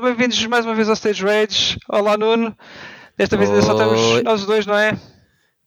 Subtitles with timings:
[0.00, 1.78] pessoal, bem-vindos mais uma vez ao Stage Rage.
[1.88, 2.56] Olá Nuno.
[3.16, 4.98] Desta vez ainda só estamos nós dois, não é?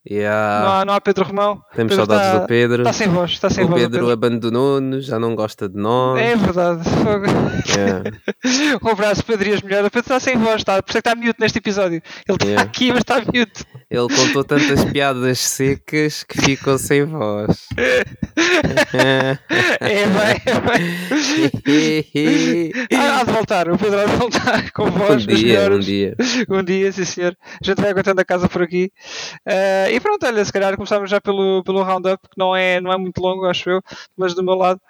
[0.10, 0.66] Yeah.
[0.66, 1.62] Não, há, não há Pedro Romão.
[1.74, 2.82] Temos Pedro saudades está, do Pedro.
[2.82, 3.82] Está sem voz, está sem o voz.
[3.82, 6.20] Pedro, abandonou-nos, já não gosta de nós.
[6.20, 6.82] É verdade.
[7.70, 8.04] Yeah.
[8.84, 9.88] um abraço, Pedro e as mulheres.
[9.88, 12.02] O Pedro está sem voz, está, por isso é que está mute neste episódio.
[12.28, 12.70] Ele está Yeah.
[12.70, 13.66] aqui, mas está mute.
[13.90, 17.68] Ele contou tantas piadas secas que ficou sem voz.
[19.80, 20.60] É bem, é
[21.62, 22.72] bem.
[22.98, 25.16] Há, há de voltar, o Pedro há de voltar com um voz.
[25.16, 26.16] as dia, um dia.
[26.50, 27.36] Um dia, sim senhor.
[27.42, 28.92] A gente vai aguentando a casa por aqui.
[29.46, 32.92] Eh, e pronto, olha, se calhar começamos já pelo, pelo roundup, que não é, não
[32.92, 33.82] é muito longo, acho eu,
[34.18, 34.82] mas do meu lado.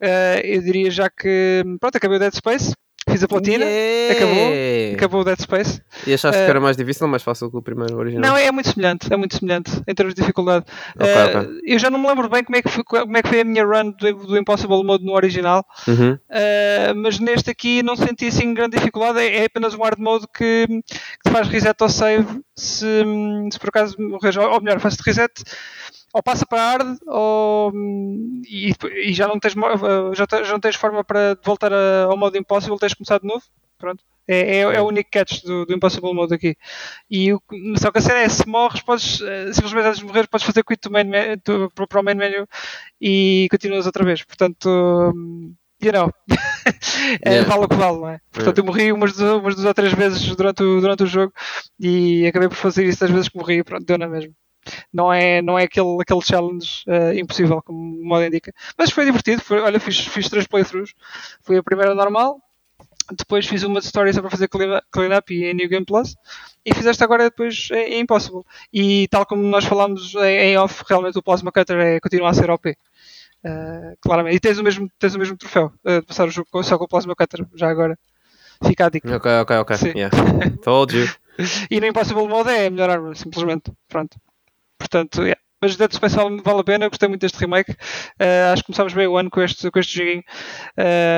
[0.00, 2.74] eh, eu diria já que, pronto, acabei o Dead Space,
[3.12, 4.16] fiz a platina, Yeah.
[4.16, 5.80] acabou, acabou o Dead Space.
[6.06, 8.30] E achaste Eh, que era mais difícil ou mais fácil que o primeiro original?
[8.30, 10.64] Não, é muito semelhante, é muito semelhante em termos de dificuldade.
[10.96, 11.60] Ok, Eh, ok.
[11.64, 13.44] Eu já não me lembro bem como é que foi, como é que foi a
[13.44, 16.12] minha run do, do Impossible Mode no original, Uhum.
[16.14, 20.26] Uh, mas neste aqui não senti assim grande dificuldade, é, é apenas um hard mode
[20.36, 20.66] que,
[21.24, 23.02] que faz reset ao save se,
[23.52, 25.32] se por acaso morres, ou, ou melhor, faz-te reset
[26.12, 27.72] ou passa para hard ou,
[28.48, 28.72] e,
[29.06, 32.36] e já, não tens, uh, já, já não tens forma para voltar a- ao modo
[32.36, 33.42] impossible, tens de começar de novo.
[33.78, 34.04] Pronto.
[34.28, 36.56] É, é, é o único catch do, do Impossible Mode aqui.
[37.10, 37.42] E o,
[37.80, 40.62] só que a cena é: se morres, podes, uh, simplesmente antes de morrer, podes fazer
[40.62, 41.10] quit main
[41.42, 42.46] to- para o main menu
[43.00, 44.22] e continuas outra vez.
[44.22, 45.12] Portanto,
[45.82, 46.12] you know,
[47.22, 48.20] é, vale o que vale, não é?
[48.30, 51.32] Portanto, eu morri umas, duas- umas duas ou três vezes durante o, durante o jogo
[51.80, 54.32] e acabei por fazer isso das vezes que morri e pronto, deu na mesma.
[54.92, 58.52] Não é, não é aquele, aquele challenge eh, impossível, como o modo indica.
[58.78, 59.42] Mas foi divertido.
[59.42, 60.94] Foi, olha, fiz, fiz três playthroughs.
[61.42, 62.40] Foi a primeira normal,
[63.10, 66.14] depois fiz uma de story só para fazer clean, up e em New Game Plus.
[66.64, 68.42] E fiz esta agora depois em, Impossible.
[68.72, 72.50] E tal como nós falámos em, off, realmente o Plasma Cutter é, continua a ser
[72.50, 72.76] OP.
[73.44, 74.36] Uh, claramente.
[74.36, 76.84] E tens o mesmo, tens o mesmo troféu uh, de passar o jogo só com
[76.84, 77.98] o Plasma Cutter, já agora.
[78.64, 79.16] Fica a dica.
[79.16, 79.76] Ok, ok, ok.
[79.96, 80.16] Yeah.
[80.62, 81.08] Told you.
[81.70, 83.72] E no Impossible Mode é a melhor arma, simplesmente.
[83.88, 84.18] Pronto.
[84.82, 85.40] Portanto, yeah.
[85.62, 87.70] Mas Dead Space vale, vale a pena, eu gostei muito deste remake.
[87.70, 90.24] Uh, acho que começámos bem o ano com este, com este joguinho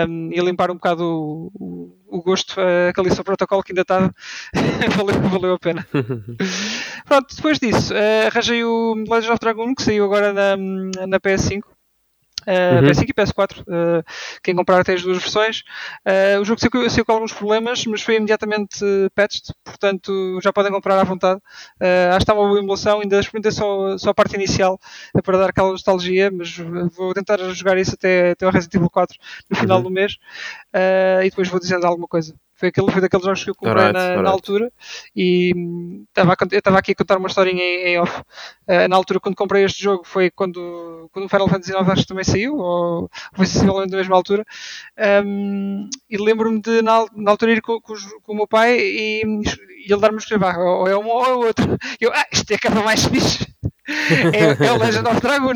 [0.06, 3.72] um, e limpar um bocado o, o, o gosto uh, que ali só protocolo que
[3.72, 4.14] ainda estava.
[4.98, 5.86] valeu, valeu a pena.
[7.08, 10.56] Pronto, depois disso, uh, arranjei o Legend of Dragoon que saiu agora na,
[11.06, 11.62] na PS5.
[12.46, 12.88] Uh, Uhum.
[12.88, 14.04] PS5 e PS4, uh,
[14.42, 15.62] quem comprar tem as duas versões.
[16.06, 20.38] Uh, o jogo saiu, com- saiu com alguns problemas, mas foi imediatamente uh, patched, portanto
[20.42, 21.40] já podem comprar à vontade.
[21.80, 24.78] Uh, acho que está uma boa emulação, ainda experimentei só, só a parte inicial
[25.14, 28.74] uh, para dar aquela nostalgia, mas uh, vou tentar jogar isso até, até ao Resident
[28.74, 29.16] Evil 4
[29.50, 29.84] no final Uhum.
[29.84, 30.16] do mês
[30.74, 32.34] uh, e depois vou dizendo alguma coisa.
[32.64, 34.30] Foi, aquele, foi daqueles jogos que eu comprei Alright, na, na alright.
[34.30, 34.72] altura
[35.14, 38.20] e hum, estava cont- eu estava aqui a contar uma historinha em, em off.
[38.66, 42.02] Uh, na altura, quando comprei este jogo, foi quando, quando o Final Fantasy IX acho
[42.02, 44.44] que também saiu, ou foi sensivelmente da mesma altura.
[45.24, 49.22] Um, e lembro-me de, na, na altura, ir com, com, com o meu pai e,
[49.86, 51.66] e ele dar-me a escrever, "Ah, ou é uma ou é outra.
[52.00, 53.46] Eu, ah, isto é a capa mais fixe.
[53.86, 55.54] É, é o Legend of Dragoon.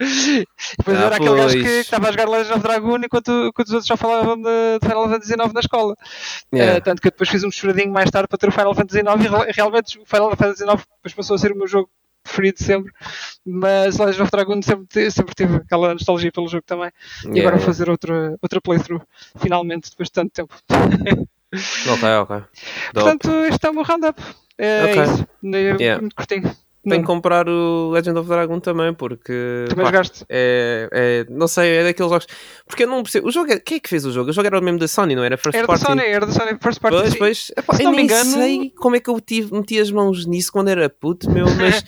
[0.00, 0.46] E
[0.78, 1.76] depois Ah, era aquele gajo que pois.
[1.80, 5.08] estava a jogar Legend of Dragoon enquanto, enquanto os outros só falavam de, de Final
[5.08, 5.94] Fantasy IX na escola.
[6.54, 6.76] Yeah.
[6.76, 9.00] Eh, tanto que eu depois fiz um choradinho mais tarde para ter o Final Fantasy
[9.00, 11.88] IX e re- realmente o Final Fantasy IX depois passou a ser o meu jogo
[12.22, 12.92] preferido sempre.
[13.46, 16.90] Mas Legend of Dragoon sempre, sempre tive aquela nostalgia pelo jogo também.
[17.24, 19.02] E Yeah, agora vou fazer outra, outra playthrough,
[19.38, 20.54] finalmente, depois de tanto tempo.
[21.88, 22.36] Ok, ok.
[22.36, 22.46] Dope.
[22.94, 24.20] Portanto, este é o meu roundup.
[24.58, 25.02] É Ok.
[25.02, 25.26] isso.
[25.52, 26.00] Yeah.
[26.00, 26.54] Muito curtinho.
[26.82, 29.66] Tenho que comprar o Legend of Dragon também, porque.
[29.68, 30.24] também pá, jogaste.
[30.28, 32.26] é, é- não sei, é daqueles jogos.
[32.66, 33.28] Porque eu não percebo.
[33.28, 34.30] O jogo é, quem é que fez o jogo?
[34.30, 35.36] O jogo era o mesmo da Sony, não era?
[35.36, 35.84] First Era da Party.
[35.84, 36.96] Sony, era da Sony First Party.
[36.98, 37.52] Pois, pois.
[37.56, 40.24] Epá, Se eu não me engano- sei como é que eu tive, meti as mãos
[40.24, 41.84] nisso quando era puto, meu, mas.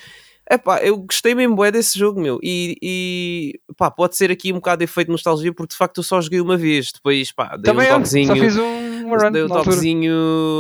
[0.51, 2.39] Epá, eu gostei mesmo bué desse jogo, meu.
[2.43, 5.99] E, e pá, pode ser aqui um bocado de efeito de nostalgia, porque de facto
[5.99, 6.91] eu só joguei uma vez.
[6.93, 8.27] Depois, pá, dei Também um eu, toquezinho.
[8.27, 9.49] só fiz um, run altura.
[9.49, 10.13] toquezinho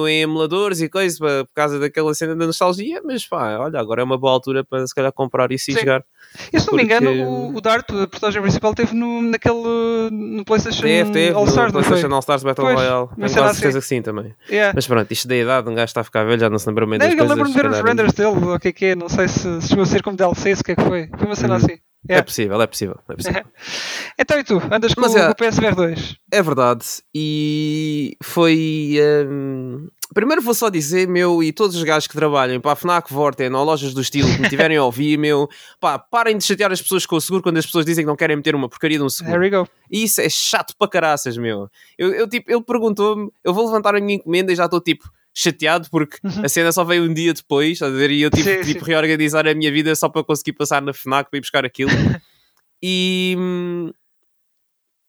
[0.08, 4.04] em emuladores e coisas por causa daquela cena da nostalgia, mas pá, olha, agora é
[4.04, 5.80] uma boa altura para se calhar comprar isso e Sim.
[5.80, 6.04] jogar.
[6.52, 10.10] E se não me engano, o, o Dart, a personagem principal, teve no, naquele.
[10.10, 11.90] no PlayStation Teve, teve, All Stars, no não foi?
[11.90, 13.08] PlayStation All Stars Battle Pois, Royale.
[13.18, 13.88] mas Tenho quase certeza assim?
[13.88, 14.34] que sim também.
[14.50, 14.72] Yeah.
[14.74, 16.86] Mas pronto, isto da idade, um gajo está a ficar velho, já não se lembra
[16.86, 17.36] bem Não, das eu coisas.
[17.36, 19.28] lembro-me de ver se os renders dele, ou o que é que é, não sei
[19.28, 21.08] se, se chegou a ser como DLC, o que é que foi.
[21.18, 21.64] Foi uma cena Uhum.
[21.64, 21.78] assim.
[22.08, 22.24] É Yeah.
[22.26, 22.98] possível, é possível.
[23.08, 23.44] É, possível.
[24.18, 24.60] Então e tu?
[24.70, 26.16] Andas com, Mas é- o PSVR 2?
[26.32, 26.84] é verdade.
[27.14, 28.96] E foi.
[29.28, 33.10] hum, Primeiro vou só dizer, meu, e todos os gajos que trabalham para a FNAC
[33.10, 35.48] Vorten ou lojas do estilo que me tiverem a ouvir, meu,
[35.80, 38.16] pá, parem de chatear as pessoas com o seguro quando as pessoas dizem que não
[38.16, 39.40] querem meter uma porcaria de um seguro.
[39.40, 39.66] There we go.
[39.90, 41.66] E isso é chato para caraças, meu.
[41.96, 45.08] Eu, eu, tipo, ele perguntou-me, eu vou levantar a minha encomenda e já estou tipo
[45.34, 48.10] chateado porque a cena só veio um dia depois, a ver?
[48.10, 48.90] E eu tive Sim, tipo, sim.
[48.90, 51.90] reorganizar a minha vida só para conseguir passar na FNAC para ir buscar aquilo.
[52.82, 53.90] e hum,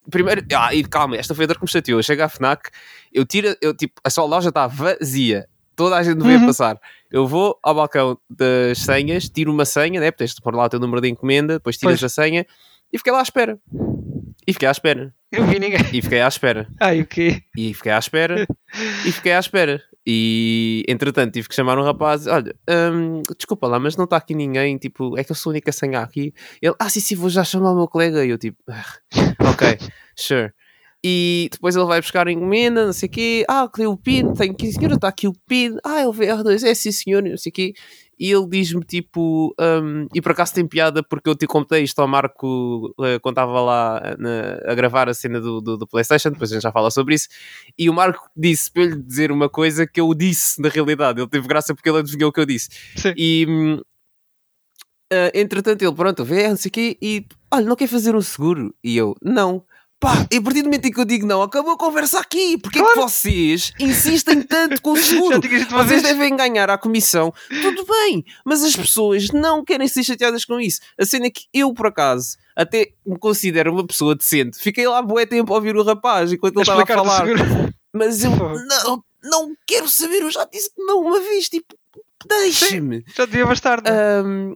[0.10, 2.00] primeiro, ah, e calma, esta foi a dor que me chateou.
[2.00, 2.70] Eu chego à FNAC,
[3.12, 6.46] eu tiro, eu tipo, a sua loja está vazia, toda a gente veio Uhum.
[6.48, 6.80] passar.
[7.12, 10.12] Eu vou ao balcão das senhas, tiro uma senha, né?
[10.12, 12.12] Tens de pôr lá o teu número de encomenda, depois tiras Pois.
[12.12, 12.46] a senha
[12.92, 13.60] e fiquei lá à espera.
[14.48, 15.14] E fiquei à espera.
[15.32, 15.80] Eu vi ninguém.
[15.94, 16.68] E fiquei à espera.
[16.80, 17.42] Ai, o quê?
[17.58, 18.46] E fiquei à espera.
[19.06, 19.82] e fiquei à espera.
[20.06, 22.28] E entretanto tive que chamar um rapaz.
[22.28, 24.78] Olha, hum, desculpa lá, mas não está aqui ninguém.
[24.78, 26.34] Tipo, é que eu sou a única senha aqui.
[26.62, 28.26] Ele, ah, sim, sim, vou já chamar o meu colega.
[28.26, 28.86] E eu, tipo, "Ah,
[29.40, 29.78] ok,
[30.16, 30.52] sure.
[31.06, 33.46] E depois ele vai buscar a encomenda, não sei o quê.
[33.50, 34.34] Ah, cadê o PIN?
[34.34, 35.76] Tenho aqui, senhora, está aqui o PIN.
[35.84, 37.74] Ah, é o VR2, é sim, senhor, não sei o quê.
[38.20, 42.00] E ele diz-me tipo, hum, e por acaso tem piada porque eu te contei isto
[42.00, 46.30] ao Marco eh, quando estava lá na- a gravar a cena do, do, do PlayStation,
[46.32, 47.28] depois a gente já fala sobre isso.
[47.78, 51.20] E o Marco disse para lhe dizer uma coisa que eu disse na realidade.
[51.20, 52.70] Ele teve graça porque ele adivinhou o que eu disse.
[52.96, 53.14] Sim.
[53.18, 53.48] E
[55.12, 58.22] ah, entretanto, ele, pronto, vê, não sei o quê, e olha, não quer fazer um
[58.22, 58.74] seguro?
[58.84, 59.64] E eu, não.
[60.04, 62.58] Pá, e a partir do momento em que eu digo não, acabou a conversa aqui.
[62.58, 65.40] Porque é que vocês insistem tanto com o seguro?
[65.40, 66.04] Vocês vez.
[66.04, 70.82] devem ganhar à comissão, tudo bem, mas as pessoas não querem ser chateadas com isso.
[71.00, 74.60] A cena é que eu, por acaso, até me considero uma pessoa decente.
[74.60, 77.26] Fiquei lá bué tempo a ouvir o rapaz enquanto ele estava a falar.
[77.94, 81.78] Mas eu não, não quero saber, eu já disse que não uma vez, tipo,
[82.28, 83.06] deixa-me.
[83.16, 83.82] Já devia bastar?
[84.26, 84.54] Um,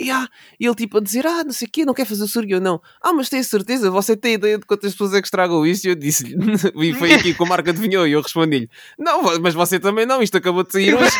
[0.00, 0.28] yeah.
[0.58, 2.24] E ele tipo a dizer, ah, não sei o quê, não quer fazer.
[2.44, 2.80] E eu não.
[3.02, 5.86] Ah, mas tenho certeza, você tem ideia de quantas pessoas é que estragam isso?
[5.86, 6.36] E eu disse-lhe,
[6.74, 8.06] e foi aqui que o Marco adivinhou.
[8.06, 8.68] E eu respondi-lhe,
[8.98, 11.16] não, mas você também não, isto acabou de sair hoje.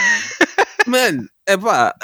[0.87, 1.95] Mano, é pá,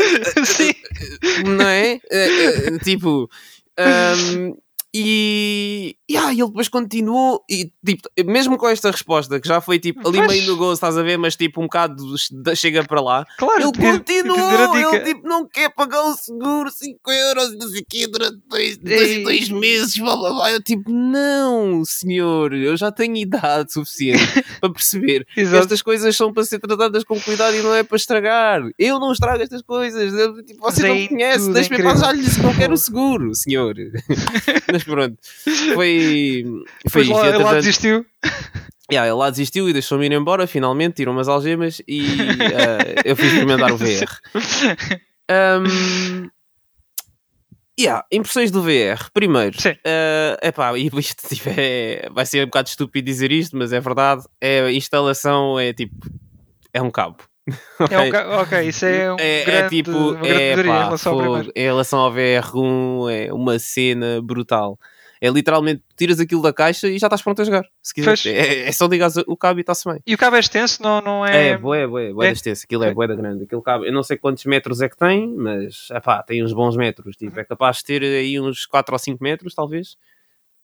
[1.44, 1.98] não é?
[2.10, 3.28] É, é, tipo,
[3.78, 4.56] um,
[4.94, 9.78] e, e ah, ele depois continuou, e tipo, mesmo com esta resposta, que já foi
[9.78, 10.28] tipo ali Pois.
[10.30, 11.96] meio no gozo, estás a ver, mas tipo um bocado
[12.54, 17.52] chega para lá, Claro, ele continuou, ele tipo não quer pagar o seguro 5 euros
[17.52, 20.52] e não sei o quê durante dois, dois, dois meses, blá blá blá.
[20.52, 26.32] Eu tipo, não, senhor, eu já tenho idade suficiente para perceber que estas coisas são
[26.32, 28.62] para ser tratadas com cuidado e não é para estragar.
[28.78, 30.12] Eu não estrago estas coisas.
[30.14, 31.92] Eu, tipo, você Mas é não me conhece, tudo deixa-me incrível.
[31.94, 33.74] passar, já lhe disse que não quero o seguro, senhor.
[34.72, 35.16] Mas pronto,
[35.74, 35.95] foi,
[36.90, 37.42] foi Depois isto.
[37.42, 38.06] lá, E, desistiu.
[38.88, 43.16] Yeah, ele lá desistiu e deixou-me ir embora, finalmente, tirou umas algemas e eh, eu
[43.16, 44.06] fui experimentar o VR.
[45.28, 46.30] Um,
[47.76, 49.10] yeah, impressões do VR.
[49.12, 53.72] Primeiro, é epá, e isto tipo, é- vai ser um bocado estúpido dizer isto, mas
[53.72, 54.22] é verdade.
[54.40, 55.96] É, a instalação é tipo,
[56.72, 57.18] é um cabo.
[57.90, 59.90] É um ok, isso é um É, é grande, tipo,
[60.24, 64.78] é, melhoria em pá, em relação ao VR1 é uma cena brutal.
[65.26, 67.64] É literalmente, tiras aquilo da caixa e já estás pronto a jogar.
[67.82, 68.22] Se quiseres.
[68.22, 68.34] Pois.
[68.34, 70.00] É, é só ligar o cabo e está-se bem.
[70.06, 71.58] E o cabo é extenso, não, não É, é...
[71.58, 72.32] bué, bué, bué é?
[72.32, 72.62] extenso.
[72.64, 72.94] Aquilo é Ok.
[72.94, 73.44] bué da grande.
[73.44, 76.76] Aquilo cabe, eu não sei quantos metros é que tem, mas epá, tem uns bons
[76.76, 77.16] metros.
[77.16, 79.96] Tipo, é capaz de ter aí uns 4 ou 5 metros, talvez.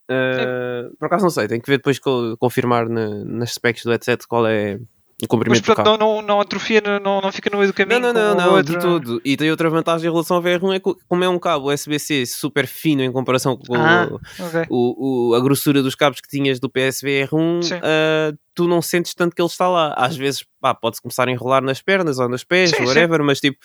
[0.09, 3.91] Ah, por acaso não sei, tenho que ver depois co- confirmar na- nas specs do
[3.91, 4.79] headset qual é
[5.25, 5.89] o Mas comprimento do cabo.
[5.89, 8.53] não, não, não atrofia, não, não fica no meio do caminho Não, não, não, não,
[8.55, 8.73] outro.
[8.75, 9.21] de todo.
[9.23, 12.25] E tem outra vantagem em relação ao VR1 é que como é um cabo USB-C
[12.25, 14.07] super fino em comparação com Ah.
[14.11, 14.15] o-
[14.45, 14.65] Ok.
[14.69, 17.75] o, o- a grossura dos cabos que tinhas do PSVR1, Sim.
[18.55, 19.93] Tu não sentes tanto que ele está lá.
[19.97, 22.83] Às vezes, pá, pode-se começar a enrolar nas pernas ou nos pés, Sim, sim.
[22.85, 23.57] whatever, mas tipo,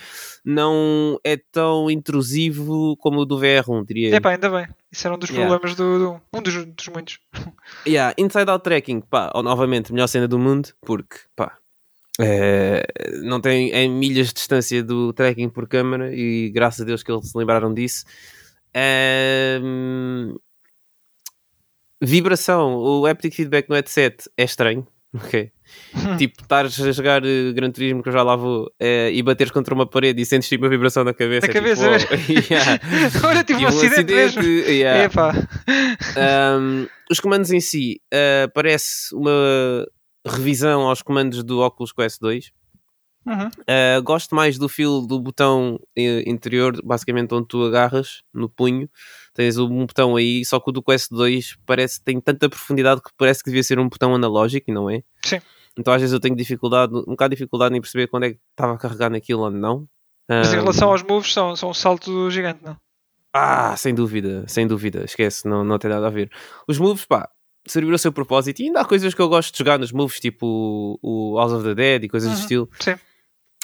[0.45, 4.11] não é tão intrusivo como o do VR1, diria.
[4.11, 4.15] eu.
[4.17, 4.67] Epá, ainda bem.
[4.91, 5.49] Isso era um dos Yeah.
[5.49, 7.19] problemas do, do- Um dos, dos muitos.
[7.87, 11.57] Yeah, Inside Out Tracking, pá, ó, novamente, melhor cena do mundo, porque, pá,
[12.21, 12.85] eh,
[13.23, 17.13] não tem em milhas de distância do tracking por câmara e graças a Deus que
[17.13, 18.05] eles se lembraram disso.
[18.75, 20.35] Ehm,
[22.03, 25.51] vibração, o haptic feedback no headset é estranho, ok?
[26.17, 29.51] tipo, estares a jogar eh, Gran Turismo que eu já lá vou eh, e bateres
[29.53, 31.47] contra uma parede e sentes tipo uma vibração na cabeça.
[31.47, 31.99] Na é tipo, cabeça, "Wow."
[32.51, 32.81] Yeah.
[33.29, 34.43] Olha, tive E um acidente mesmo.
[34.43, 35.05] yeah.
[35.05, 35.33] Epá.
[36.59, 39.87] Um, os comandos em si, uh, parece uma
[40.27, 42.51] revisão aos comandos do Oculus Quest 2.
[43.27, 43.49] Uhum.
[43.49, 45.79] Uh, gosto mais do feel do botão
[46.27, 48.89] interior, basicamente onde tu agarras no punho.
[49.39, 53.01] Tens um botão aí, só que o do Quest 2 parece que tem tanta profundidade
[53.01, 55.05] que parece que devia ser um botão analógico e não é.
[55.25, 55.41] Sim.
[55.79, 58.41] Então às vezes eu tenho dificuldade, um bocado de dificuldade em perceber quando é que
[58.51, 59.89] estava a carregar naquilo ou não.
[60.29, 62.77] Mas em relação aos moves, são, são um salto gigante, não?
[63.33, 66.29] ah, sem dúvida, sem dúvida, esquece, não, não tem nada a ver.
[66.67, 67.31] Os moves, pá,
[67.65, 70.19] serviram o seu propósito e ainda há coisas que eu gosto de jogar nos moves,
[70.19, 72.69] tipo o House of the Dead e coisas do Uhum, estilo.
[72.81, 72.97] sim.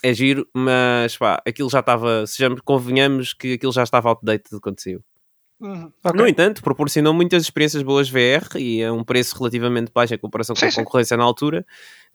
[0.05, 4.79] É giro, mas pá, aquilo já estava, sejamos, convenhamos que aquilo já estava outdated quando
[4.81, 5.03] saiu.
[5.65, 5.91] Uhum.
[6.05, 6.21] Ok.
[6.21, 10.55] No entanto, proporcionou muitas experiências boas VR e a um preço relativamente baixo em comparação
[10.55, 10.85] com a sim.
[10.85, 11.65] concorrência na altura,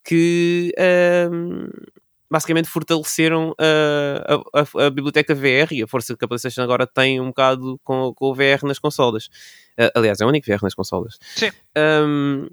[0.04, 1.68] que, ahm,
[2.30, 7.20] basicamente fortaleceram a, a, a, biblioteca VR e a força que a PlayStation agora tem
[7.20, 9.26] um bocado com, com o VR nas consolas.
[9.80, 11.18] Uh, aliás, é o único VR nas consolas.
[11.36, 11.50] Sim.
[11.76, 12.48] Um,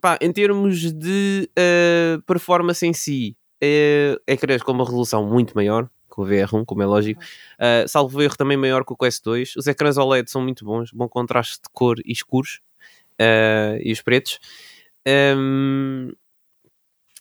[0.00, 5.54] pá, em termos de uh, performance em si, é, é creio com uma resolução muito
[5.54, 7.22] maior que o VR1, como é lógico.
[7.54, 9.56] Uh, salvo erro também maior que o Quest 2.
[9.56, 12.60] Os ecrãs OLED são muito bons, bom contraste de cor e escuros
[13.20, 14.38] uh, e os pretos.
[15.06, 16.12] Um,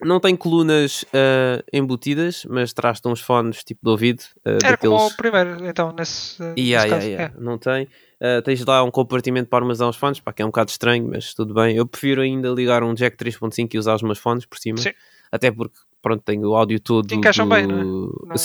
[0.04, 4.22] não tem colunas uh, embutidas, mas traz-te uns fones tipo de ouvido.
[4.38, 4.98] Uh, Era daqueles...
[4.98, 7.08] como o primeiro, então, nesse, yeah, nesse yeah, caso.
[7.08, 7.36] yeah.
[7.36, 7.40] É.
[7.40, 7.88] Não tem.
[8.20, 11.08] Uh, tens lá um compartimento para armazenar os fones, pá, que é um bocado estranho,
[11.08, 11.76] mas tudo bem.
[11.76, 14.78] Eu prefiro ainda ligar um jack 3.5 e usar os meus fones por cima.
[14.78, 14.92] Sim.
[15.32, 17.08] Até porque, pronto, tenho o áudio todo.
[17.08, 17.56] Te encaixam do...
[17.56, 17.84] bem, não é?
[17.84, 17.92] Não-
[18.26, 18.36] não-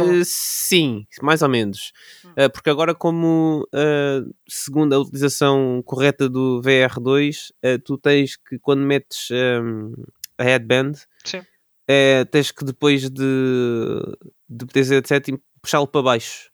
[0.00, 0.24] não.
[0.24, 1.92] Sim, mais ou menos.
[2.24, 2.30] Hum.
[2.46, 8.58] Uh, porque agora, como uh, segundo a utilização correta do VR2, uh, tu tens que
[8.58, 9.92] quando metes um,
[10.36, 10.92] a headband,
[11.24, 11.42] Sim.
[11.88, 14.00] eh, tens que depois de,
[14.48, 16.50] de headset puxá-lo para baixo.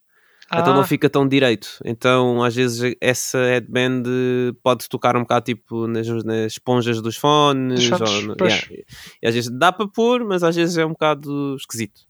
[0.46, 1.78] Então Ah, não fica tão direito.
[1.84, 4.02] Então, às vezes, essa headband
[4.62, 7.88] pode tocar um bocado tipo nas, nas esponjas dos fones.
[7.88, 8.66] Dos fones, ou yeah.
[9.22, 12.02] E às vezes dá para pôr, mas às vezes é um bocado esquisito.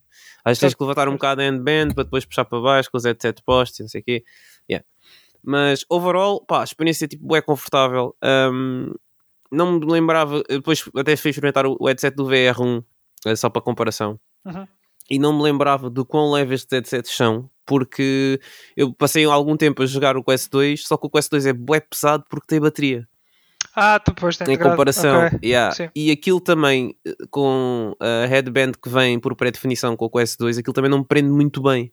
[0.45, 2.99] Às vezes tens que levantar um bocado a handband para depois puxar para baixo com
[2.99, 4.25] os headset postos e não sei o quê.
[4.69, 4.85] Yeah.
[5.43, 8.14] Mas, overall, pá, a experiência tipo, é confortável.
[8.23, 8.93] Um,
[9.50, 12.85] não me lembrava, depois até fui experimentar o o headset do VR1,
[13.26, 14.67] eh, só para comparação uhum.
[15.09, 18.40] e não me lembrava do quão leve estes headsets são, porque
[18.76, 21.52] eu passei algum tempo a jogar o Quest 2, só que o Quest 2 é
[21.52, 23.06] bué pesado porque tem bateria,
[23.75, 25.26] Ah, tu depois tem em comparação.
[25.26, 25.38] Ok.
[25.44, 25.75] Yeah.
[25.94, 30.59] E aquilo também, eh, com a headband que vem por pré-definição com o Quest 2,
[30.59, 31.92] aquilo também não me prende muito bem.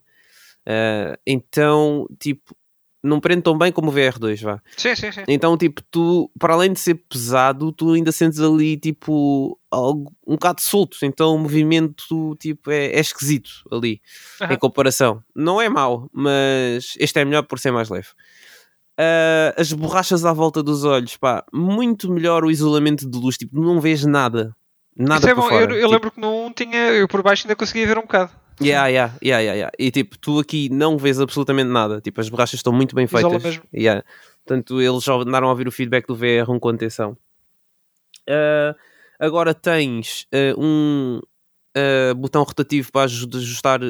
[0.64, 2.54] Eh, então, tipo,
[3.02, 4.60] não prende tão bem como o VR2, vá.
[4.76, 5.22] Sim, sim, sim.
[5.26, 10.32] Então, tipo, tu, para além de ser pesado, tu ainda sentes ali, tipo, algo um
[10.34, 10.96] bocado solto.
[11.02, 14.00] Então, o movimento, tipo, é, é esquisito ali,
[14.40, 14.54] Aham.
[14.54, 15.22] em comparação.
[15.34, 18.08] Não é mau, mas este é melhor por ser mais leve.
[18.98, 23.36] Ah, as borrachas à volta dos olhos, pá, muito melhor o isolamento de luz.
[23.36, 24.54] Tipo, não vês nada.
[24.96, 25.42] Nada Isso é bom.
[25.48, 25.64] fora.
[25.64, 28.30] Eu, eu Tipo, lembro que 1 tinha, eu por baixo ainda conseguia ver um bocado.
[28.60, 29.72] Yeah, yeah, yeah, yeah, yeah.
[29.78, 32.00] E tipo, tu aqui não vês absolutamente nada.
[32.00, 33.42] Tipo, as borrachas estão muito bem Isola feitas.
[33.42, 33.62] mesmo.
[33.74, 34.04] Yeah.
[34.44, 37.16] Portanto, eles já andaram a ouvir o feedback do VR1 com atenção.
[38.28, 38.74] Ah,
[39.18, 41.20] agora tens ah, um
[41.74, 43.80] ah, botão rotativo para aju- ajustar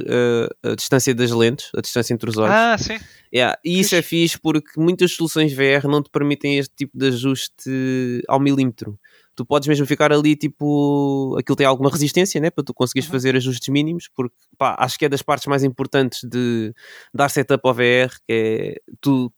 [0.63, 2.55] a distância das lentes, a distância entre os olhos.
[2.55, 2.99] Ah, sim.
[3.35, 7.09] Yeah, E isso é fixe porque muitas soluções VR não te permitem este tipo de
[7.09, 8.99] ajuste ao milímetro.
[9.35, 12.51] Tu podes mesmo ficar ali, tipo, aquilo tem alguma resistência, né?
[12.51, 13.13] Para tu conseguires Uhum.
[13.13, 16.75] fazer ajustes mínimos, porque pá, acho que é das partes mais importantes de
[17.15, 19.33] dar setup ao VR, que é tu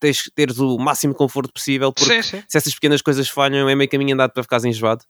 [0.00, 2.42] tens, teres o máximo conforto possível, porque Sim, sim.
[2.48, 5.04] se essas pequenas coisas falham, é meio caminho andado para ficares enjoado.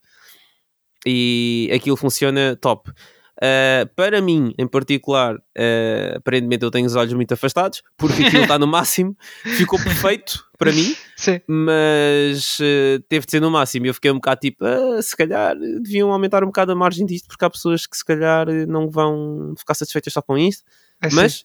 [1.06, 2.90] E aquilo funciona top.
[3.36, 8.42] Uh, para mim, em particular, uh, aparentemente eu tenho os olhos muito afastados, porque aquilo
[8.44, 9.14] está no máximo,
[9.56, 11.40] ficou perfeito para mim, Sim.
[11.46, 13.86] mas uh, teve de ser no máximo.
[13.86, 17.28] Eu fiquei um bocado tipo, "Ah, se calhar deviam aumentar um bocado a margem disto,
[17.28, 20.64] porque há pessoas que se calhar não vão ficar satisfeitas só com isto.
[21.02, 21.16] É sim.
[21.16, 21.44] Mas,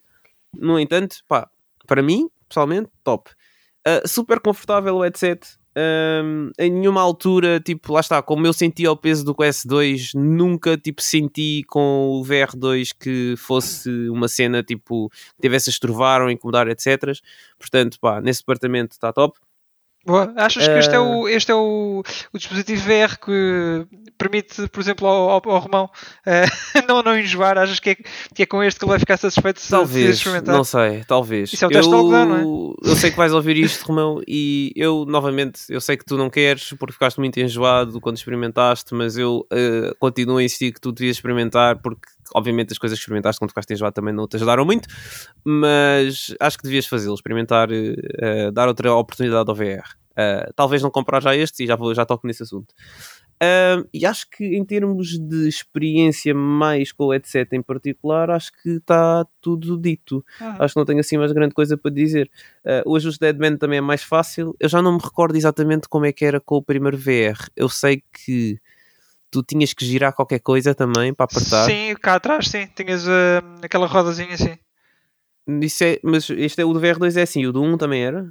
[0.54, 1.50] no entanto, pá,
[1.86, 3.30] para mim, pessoalmente, top.
[4.06, 5.42] Super confortável o headset.
[5.78, 10.14] Um, em nenhuma altura, tipo, lá está, como eu senti ao peso do Quest 2,
[10.16, 16.22] nunca, tipo, senti com o VR2 que fosse uma cena, tipo, que tivesse a estrovar
[16.22, 17.14] ou incomodar, etc.
[17.58, 19.40] Portanto, pá, nesse departamento está top.
[20.06, 20.34] Boa.
[20.36, 21.02] Achas que este é, Ah.
[21.02, 22.04] o, este é o,
[22.34, 23.86] o dispositivo VR que
[24.18, 25.90] permite, por exemplo, ao, ao, ao Romão
[26.26, 26.46] eh,
[26.88, 27.58] não, não enjoar?
[27.58, 27.96] Achas que é,
[28.34, 30.56] que é com este que ele vai ficar satisfeito se, se Talvez, experimentar?
[30.56, 31.54] não sei, talvez.
[31.54, 32.90] Isso é o teste algodão, não é?
[32.90, 36.30] Eu sei que vais ouvir isto, Romão, e eu, novamente, eu sei que tu não
[36.30, 40.92] queres porque ficaste muito enjoado quando experimentaste, mas eu eh, continuo a insistir que tu
[40.92, 44.66] devias experimentar porque, obviamente, as coisas que experimentaste quando ficaste enjoado também não te ajudaram
[44.66, 44.88] muito,
[45.44, 49.96] mas acho que devias fazê-lo, experimentar, eh, dar outra oportunidade ao VR.
[50.16, 52.74] Eh, talvez não comprar já este e já, vou, já toco nesse assunto.
[53.42, 58.52] Um, e acho que em termos de experiência mais com o headset em particular, acho
[58.62, 60.24] que está tudo dito.
[60.40, 62.30] Ah, Acho que não tenho assim mais grande coisa para dizer.
[62.64, 64.56] Uh, o ajuste de headband também é mais fácil.
[64.60, 67.50] Eu já não me recordo exatamente como é que era com o primeiro VR.
[67.56, 68.60] Eu sei que
[69.32, 71.66] tu tinhas que girar qualquer coisa também para apertar.
[71.66, 72.68] Sim, cá atrás, sim.
[72.76, 74.58] Tinhas eh, aquela rodazinha assim.
[75.62, 78.26] Isso é, mas este é o do VR2 é assim, o do 1 também era?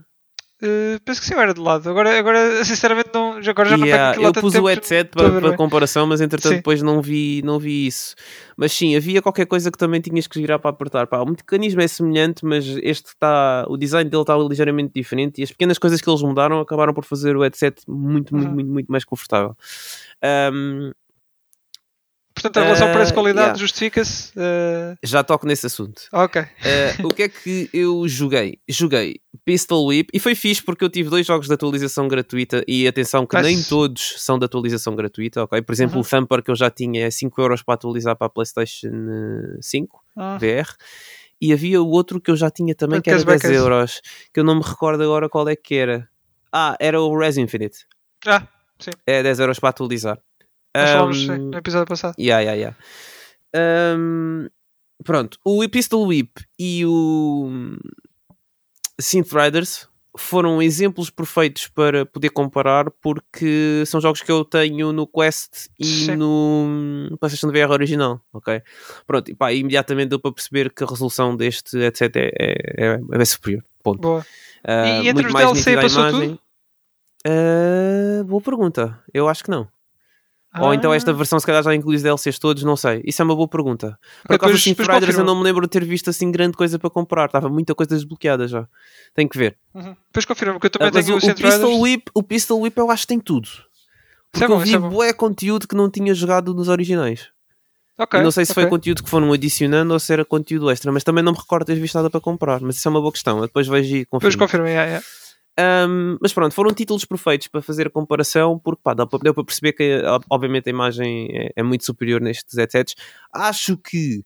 [0.63, 1.89] Eh, penso que sim, era de lado.
[1.89, 5.31] Agora, agora sinceramente, não, agora já não Yeah, aquilo há eu pus o headset não
[5.31, 6.57] para, para comparação, mas entretanto Sim.
[6.59, 8.15] depois não vi, não vi isso.
[8.57, 11.07] Mas sim, havia qualquer coisa que também tinhas que girar para apertar.
[11.07, 13.65] Pá, o mecanismo é semelhante, mas este está.
[13.69, 17.05] O design dele está ligeiramente diferente e as pequenas coisas que eles mudaram acabaram por
[17.05, 18.55] fazer o headset muito, muito, Uhum.
[18.55, 19.57] muito, muito mais confortável.
[20.53, 20.93] Um,
[22.43, 23.59] Portanto, a relação Uh, preço-qualidade yeah.
[23.59, 24.31] justifica-se.
[24.39, 26.03] uh, Já toco nesse assunto.
[26.13, 26.43] ok.
[26.43, 28.59] Uh, o que é que eu joguei?
[28.69, 32.87] Joguei Pistol Whip e foi fixe porque eu tive dois jogos de atualização gratuita e
[32.89, 33.49] atenção que Nice.
[33.49, 35.61] nem todos são de atualização gratuita, ok?
[35.63, 36.03] Por exemplo, Uhum.
[36.03, 39.63] o Thumper que eu já tinha é 5€ euros para atualizar para a PlayStation uh,
[39.63, 40.69] 5 Ah, VR
[41.41, 44.01] e havia o outro que eu já tinha também que era cashback 10 é euros
[44.33, 46.09] que eu não me recordo agora qual é que era.
[46.53, 47.87] Ah, era o Res Infinite.
[48.27, 48.47] ah,
[48.79, 48.91] sim.
[49.07, 50.19] É 10 euros para atualizar.
[50.77, 52.15] Nós falámos Um, no episódio passado.
[52.19, 52.77] Yeah, yeah,
[53.55, 53.97] yeah.
[53.99, 54.49] Um,
[55.05, 57.51] pronto, o Pistol Whip e o
[59.01, 65.07] Synth Riders foram exemplos perfeitos para poder comparar porque são jogos que eu tenho no
[65.07, 66.17] Quest e Sim.
[66.17, 68.61] no PlayStation VR original, ok?
[69.07, 72.31] Pronto, e pá, imediatamente deu para perceber que a resolução deste, etc, é,
[72.77, 74.01] é, é superior, ponto.
[74.01, 74.27] Boa.
[74.65, 76.39] Ah, E- entre os DLC passou imagem.
[77.27, 79.69] Ah, boa pergunta, eu acho que não.
[80.59, 83.01] Ou então esta Ah, versão se calhar já inclui os DLCs todos, não sei.
[83.05, 83.97] Isso é uma boa pergunta.
[84.27, 86.77] Por acaso, depois- depois Riders eu não me lembro de ter visto assim grande coisa
[86.79, 87.27] para comprar.
[87.27, 88.67] Estava muita coisa desbloqueada já.
[89.15, 89.57] Tenho que ver.
[89.75, 89.95] uhum.
[90.09, 91.81] Depois confirma, porque eu também Ah, tenho o, o Pistol.
[91.81, 93.49] Whip, o Pistol Whip eu acho que tem tudo.
[94.33, 97.29] Porque é bom, eu vi é bué conteúdo que não tinha jogado nos originais.
[97.99, 98.71] Ok, e não sei se foi ok.
[98.71, 101.75] conteúdo que foram adicionando ou se era conteúdo extra, mas também não me recordo ter
[101.75, 102.59] visto nada para comprar.
[102.61, 103.37] Mas isso é uma boa questão.
[103.39, 104.39] Eu depois vejo e Depois confirmo.
[104.39, 105.07] confirma, yeah, yeah.
[105.61, 109.45] Um, mas pronto, foram títulos perfeitos para fazer a comparação, porque pá, para- deu para
[109.45, 112.95] perceber que ob- obviamente a imagem é, é muito superior nestes headsets.
[113.33, 114.23] Acho que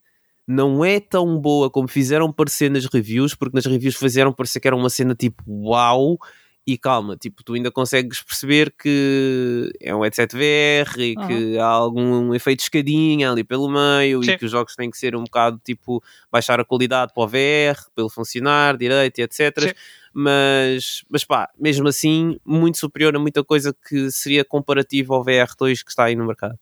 [0.47, 4.69] não é tão boa como fizeram parecer nas reviews, porque nas reviews fizeram parecer que
[4.69, 6.19] era uma cena tipo uau.
[6.67, 11.67] E calma, tipo, tu ainda consegues perceber que é um headset VR e que há
[11.67, 14.31] algum efeito de escadinha ali pelo meio Sim.
[14.31, 17.29] e que os jogos têm que ser um bocado tipo baixar a qualidade para o
[17.29, 19.73] VR, para ele funcionar direito e etc Sim.
[20.15, 25.83] Mas, mas pá, mesmo assim, muito superior a muita coisa que seria comparativo ao VR2
[25.83, 26.59] que está aí no mercado.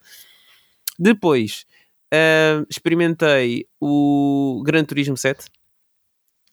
[0.98, 1.64] Depois,
[2.12, 5.46] ah, experimentei o Gran Turismo 7.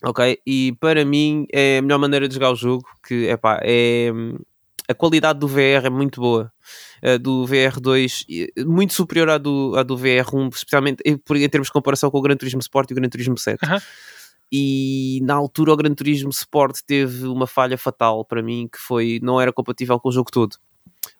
[0.01, 2.85] Ok, e para mim é a melhor maneira de jogar o jogo.
[3.05, 4.09] Que epá, é
[4.87, 6.51] a qualidade do VR é muito boa,
[7.03, 11.67] a do VR2 e- muito superior à do, à do VR1, especialmente em, em termos
[11.67, 13.79] de comparação com o Gran Turismo Sport e o Gran Turismo 7 Aham.
[14.51, 19.19] E na altura o Gran Turismo Sport teve uma falha fatal para mim que foi
[19.21, 20.55] não era compatível com o jogo todo.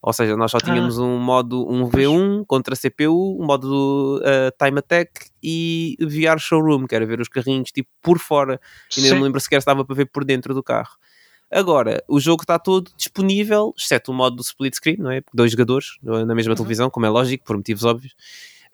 [0.02, 4.80] Ou seja, nós só tínhamos um modo um V1 contra CPU, um modo uh, Time
[4.80, 8.60] Attack e VR Showroom, que era ver os carrinhos tipo por fora
[8.98, 10.96] e nem me lembro sequer se estava para ver por dentro do carro.
[11.52, 15.22] Agora, o jogo está todo disponível, exceto o modo do split screen, não é?
[15.34, 16.58] Dois jogadores na mesma Uhum.
[16.58, 18.14] televisão, como é lógico, por motivos óbvios.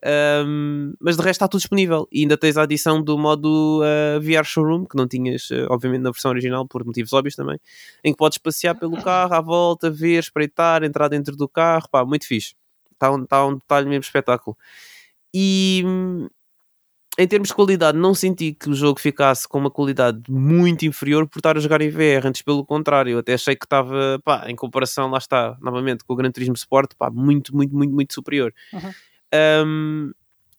[0.05, 4.21] Um, mas de resto está tudo disponível e ainda tens a adição do modo uh,
[4.21, 7.59] VR Showroom que não tinhas, uh, obviamente, na versão original, por motivos óbvios também,
[8.03, 12.05] em que podes passear pelo carro à volta, ver, espreitar, entrar dentro do carro, pá,
[12.05, 12.53] muito fixe.
[12.91, 14.55] Está um, tá um detalhe mesmo espetáculo.
[15.33, 15.83] E
[17.17, 21.27] em termos de qualidade, não senti que o jogo ficasse com uma qualidade muito inferior
[21.27, 24.55] por estar a jogar em VR, antes pelo contrário, até achei que estava, pá, em
[24.55, 28.53] comparação, lá está, novamente, com o Gran Turismo Sport, pá, muito, muito, muito, muito superior.
[28.71, 28.91] Uhum.
[29.65, 30.11] Um,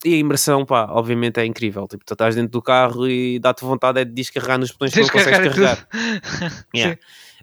[0.05, 1.87] e a imersão, pá, obviamente é incrível.
[1.87, 5.01] Tipo, tu estás dentro do carro e dá-te vontade é de descarregar nos botões que
[5.01, 5.87] não consegues carregar.
[6.75, 6.97] Yeah.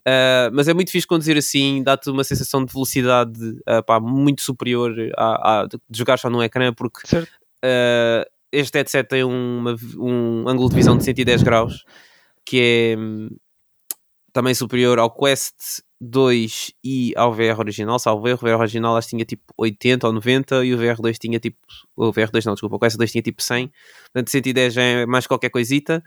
[0.07, 4.43] Uh, mas é muito fixe conduzir assim, dá-te uma sensação de velocidade uh, pá, muito
[4.43, 10.47] superior à, à- de jogar só num ecrã, porque uh, este headset tem uma- um
[10.47, 11.85] ângulo de visão de 110 graus,
[12.45, 12.61] que
[12.95, 13.31] é hum,
[14.35, 15.55] também superior ao Quest
[16.01, 20.07] 2 e ao VR original, salvo erro, o VR original acho que tinha tipo 80
[20.07, 21.57] ou 90 e o VR2 tinha tipo,
[21.97, 23.71] o VR2 não, desculpa, o Quest 2 tinha tipo 100,
[24.13, 26.03] portanto 110 já é mais qualquer coisita.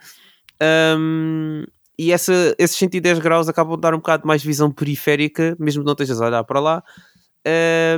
[0.61, 1.63] Um,
[1.97, 5.85] e essa, esses 110 graus acabam de dar um bocado mais visão periférica, mesmo que
[5.87, 6.83] não estejas a olhar para lá,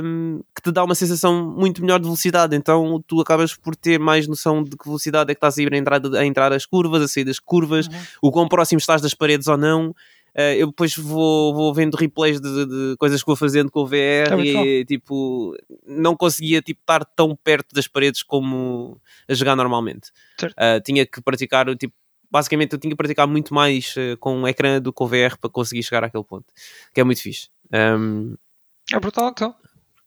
[0.02, 2.54] um, que te dá uma sensação muito melhor de velocidade.
[2.56, 5.74] Então tu acabas por ter mais noção de que velocidade é que estás a ir
[5.74, 7.92] a entrar, a entrar as curvas, a sair das curvas, Uhum.
[8.22, 9.94] o quão próximo estás das paredes ou não.
[10.36, 13.86] Uh, eu depois vou, vou vendo replays de, de coisas que vou fazendo com o
[13.86, 19.56] VR É e tipo não conseguia tipo, estar tão perto das paredes como a jogar
[19.56, 20.10] normalmente.
[20.52, 21.94] Uh, tinha que praticar tipo,
[22.30, 25.36] basicamente eu tinha que praticar muito mais uh, com o ecrã do que o VR
[25.40, 26.46] para conseguir chegar àquele ponto,
[26.94, 27.48] que é muito fixe.
[27.72, 28.36] Um,
[28.92, 29.54] É brutal, então.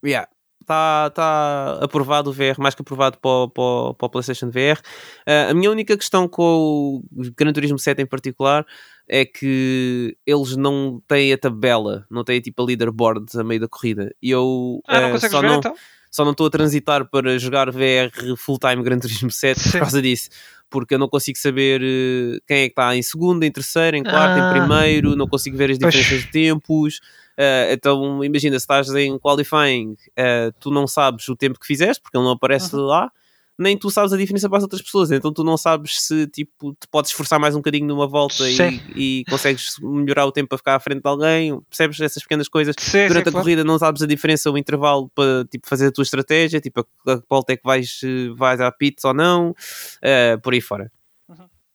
[0.03, 0.27] Yeah.
[0.63, 4.49] Está tá aprovado o VR, mais que aprovado para o, para o- para o PlayStation
[4.49, 4.79] VR.
[5.27, 8.65] Ah, a minha única questão com o Gran Turismo 7 em particular
[9.07, 13.67] é que eles não têm a tabela, não têm tipo a leaderboard a meio da
[13.67, 14.13] corrida.
[14.21, 15.75] E eu Ah, não consegues só ver, não então?
[16.09, 19.79] só não estou a transitar para jogar VR full-time Gran Turismo 7 por Sim.
[19.79, 20.29] causa disso.
[20.69, 24.03] Porque eu não consigo saber eh, quem é que está em segundo, em terceiro, em
[24.03, 24.47] quarto, Ah.
[24.49, 26.99] em primeiro, não consigo ver as diferenças de tempos.
[27.37, 32.01] Uh, então, imagina, se estás em qualifying, uh, tu não sabes o tempo que fizeste,
[32.01, 32.83] porque ele não aparece uhum.
[32.83, 33.11] lá,
[33.57, 35.11] nem tu sabes a diferença para as outras pessoas.
[35.11, 38.81] Então, tu não sabes se tipo, te podes esforçar mais um bocadinho numa volta e,
[38.95, 41.59] e, consegues melhorar o tempo para ficar à frente de alguém.
[41.69, 42.75] Percebes essas pequenas coisas?
[42.79, 43.43] Sim, Durante sim, a claro.
[43.43, 47.13] corrida, não sabes a diferença, o intervalo para tipo, fazer a tua estratégia, tipo, a,
[47.13, 48.01] a volta é que vais,
[48.35, 50.91] vais à pits ou não, uh, por aí fora.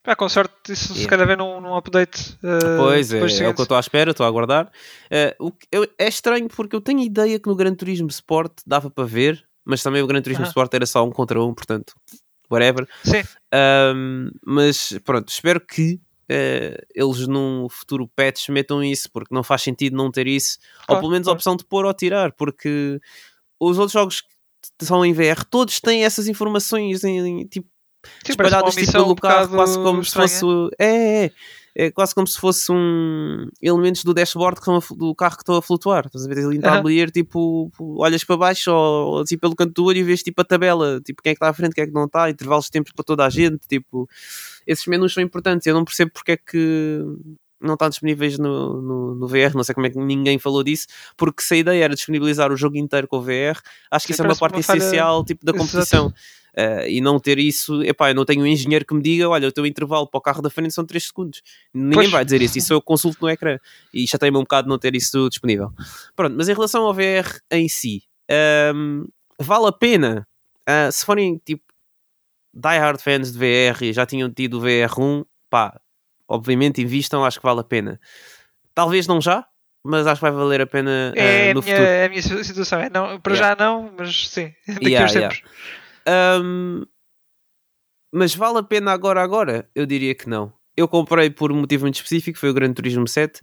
[0.09, 1.03] Ah, com sorte, isso yeah.
[1.03, 2.33] se calhar vem num, num update.
[2.43, 4.73] Uh, pois é, é o que eu estou à espera, estou a aguardar.
[5.39, 8.89] Uh, que, eu, é estranho porque eu tenho ideia que no Gran Turismo Sport dava
[8.89, 10.49] para ver, mas também o Gran Turismo uh -huh.
[10.49, 11.93] Sport era só um contra um, portanto,
[12.51, 12.89] whatever.
[13.05, 13.23] Sim.
[13.55, 19.61] Um, mas pronto, espero que uh, eles num futuro patch metam isso, porque não faz
[19.61, 21.35] sentido não ter isso, claro, ou pelo menos claro.
[21.35, 22.99] a opção de pôr ou tirar, porque
[23.61, 27.69] os outros jogos que são em VR, todos têm essas informações em, em tipo
[28.25, 30.29] Sim, espalhadas tipo, pelo um carro, quase como estranha.
[30.29, 30.75] se fosse.
[30.79, 31.33] É, é,
[31.75, 35.57] é, quase como se fosse um elementos do dashboard que a, do carro que estão
[35.57, 36.07] a flutuar.
[36.07, 39.73] Estás a ver ali no tabuleiro, tipo, olhas para baixo ou, ou assim pelo canto
[39.75, 41.85] do olho e vês tipo a tabela, tipo quem é que está à frente, quem
[41.85, 43.61] é que não está, intervalos de tempos para toda a gente.
[43.69, 44.09] Tipo,
[44.67, 45.67] esses menus são importantes.
[45.67, 47.01] Eu não percebo porque é que
[47.61, 50.87] não estão disponíveis no, no, no, VR, não sei como é que ninguém falou disso,
[51.17, 53.59] porque se a ideia era disponibilizar o jogo inteiro com o VR,
[53.91, 54.79] acho que Sim, isso é uma parte uma falha...
[54.79, 56.13] essencial tipo, da competição.
[56.59, 59.47] Uh, e não ter isso, epá, eu não tenho um engenheiro que me diga, olha,
[59.47, 61.41] o teu intervalo para o carro da frente são 3 segundos.
[61.73, 62.11] Ninguém Pois.
[62.11, 63.59] vai dizer isso, isso eu consulto no ecrã.
[63.95, 65.71] E já tem-me um bocado não ter isso disponível.
[66.17, 68.03] Pronto, mas em relação ao VR em si,
[68.75, 69.07] um,
[69.39, 70.27] vale a pena,
[70.69, 71.63] uh, se forem tipo
[72.53, 75.81] die-hard fans de VR e já tinham tido o VR1, pá,
[76.27, 78.01] obviamente invistam, acho que vale a pena.
[78.75, 79.47] Talvez não já,
[79.85, 81.89] mas acho que vai valer a pena uh, É a no minha, futuro.
[81.89, 82.81] é a minha situação.
[82.81, 83.49] É, não, para Yeah.
[83.57, 84.53] já não, mas sim.
[84.67, 85.37] Daqui Yeah, a uns yeah.
[86.09, 86.85] Um,
[88.13, 89.69] mas vale a pena agora, agora?
[89.75, 90.53] Eu diria que não.
[90.77, 93.41] Eu comprei por um motivo muito específico, foi o Gran Turismo 7.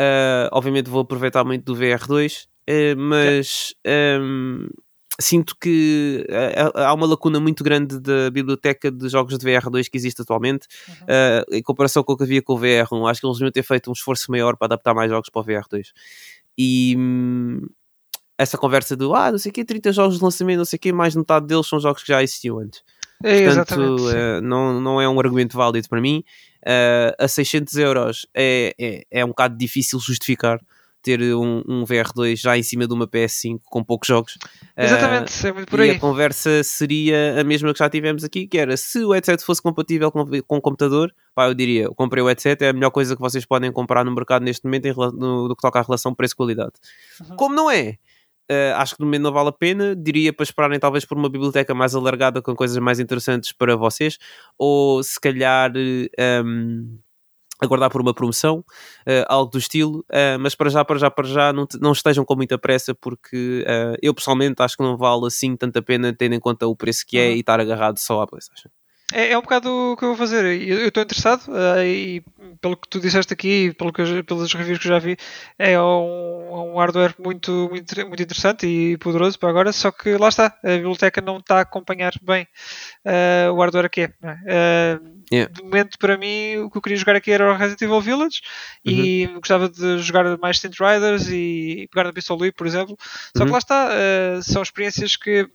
[0.00, 3.74] Uh, obviamente vou aproveitar muito do VR2, uh, mas
[4.20, 4.68] um,
[5.20, 9.96] sinto que uh, há uma lacuna muito grande da biblioteca de jogos de VR2 que
[9.96, 10.66] existe atualmente,
[11.02, 13.10] uh, em comparação com o que havia com o VR1.
[13.10, 15.44] Acho que eles deviam ter feito um esforço maior para adaptar mais jogos para o
[15.44, 15.88] VR2.
[16.56, 17.66] E hum,
[18.38, 20.80] essa conversa do ah, não sei o quê, 30 jogos de lançamento, não sei o
[20.80, 22.82] quê, mais de metade deles são jogos que já existiam antes.
[23.22, 26.22] É, Portanto, eh, não, não é um argumento válido para mim.
[26.64, 30.60] Eh, a 600 euros é, é, é um bocado difícil justificar
[31.02, 34.38] ter um, um VR2 já em cima de uma PS5 com poucos jogos.
[34.76, 35.90] Eh, Exatamente, é muito por e aí.
[35.90, 39.62] a conversa seria a mesma que já tivemos aqui, que era se o headset fosse
[39.62, 42.90] compatível com, com o computador, pá, eu diria, eu comprei o headset, é a melhor
[42.90, 45.82] coisa que vocês podem comprar no mercado neste momento em no, no que toca à
[45.82, 46.72] relação preço-qualidade.
[47.20, 47.36] Uhum.
[47.36, 47.96] Como não é,
[48.48, 51.28] eh, acho que no momento não vale a pena, diria para esperarem talvez por uma
[51.28, 54.18] biblioteca mais alargada com coisas mais interessantes para vocês,
[54.58, 56.98] ou se calhar eh, ehm,
[57.60, 58.64] aguardar por uma promoção,
[59.06, 61.92] eh, algo do estilo, eh, mas para já, para já, para já, não, te- não
[61.92, 63.64] estejam com muita pressa, porque
[64.02, 67.18] eu pessoalmente acho que não vale assim tanta pena, tendo em conta o preço que
[67.18, 67.34] é Uhum.
[67.36, 68.68] e estar agarrado só à PlayStation.
[69.18, 70.44] É, é um bocado o que eu vou fazer.
[70.44, 72.22] Eu estou interessado eh, e
[72.60, 75.16] pelo que tu disseste aqui, pelo que pelas reviews que eu já vi,
[75.58, 80.28] é um, um hardware muito, muito, muito interessante e poderoso para agora, só que lá
[80.28, 82.46] está, a biblioteca não está a acompanhar bem
[83.04, 84.12] eh, o hardware que é.
[84.22, 84.38] é?
[84.46, 85.00] Eh,
[85.30, 85.52] Yeah.
[85.52, 88.40] De momento, para mim, o que eu queria jogar aqui era o Resident Evil Village
[88.82, 92.96] e gostava de jogar mais Saint Riders e pegar na Pistol Whip, por exemplo.
[93.36, 93.46] Só Uhum.
[93.48, 93.90] que lá está,
[94.42, 95.46] são experiências que,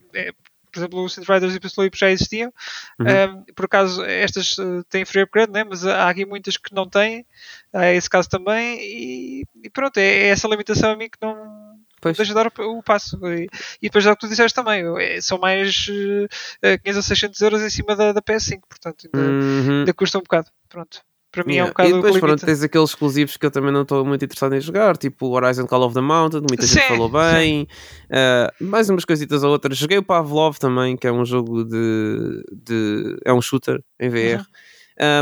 [0.73, 2.51] por exemplo, o Saint Riders e o já existiam.
[2.99, 3.05] Uhum.
[3.38, 5.63] Um, por acaso, estas uh, têm free upgrade, né?
[5.63, 7.25] mas há aqui muitas que não têm.
[7.71, 8.79] É esse caso também.
[8.81, 12.17] E, e pronto, é, é essa limitação a mim que não Pois.
[12.17, 13.17] deixa dar o, o passo.
[13.27, 13.47] E,
[13.81, 14.83] e depois é o que tu disseste também.
[14.99, 16.27] é- são mais uh,
[16.83, 19.79] 500 ou 600 euros em cima da, da PS5, portanto, ainda, Uhum.
[19.79, 20.49] ainda custa um bocado.
[20.67, 21.01] Pronto.
[21.34, 21.72] Para mim é um Yeah.
[21.72, 24.24] bocado e o que depois pronto, tens aqueles exclusivos que eu também não estou muito
[24.24, 27.67] interessado em jogar, tipo Horizon Call of the Mountain, muita gente Sim, falou bem,
[28.12, 29.76] Ah, mais umas coisitas ou outras.
[29.76, 34.46] Joguei o Pavlov também, que é um jogo de, de é um shooter em VR.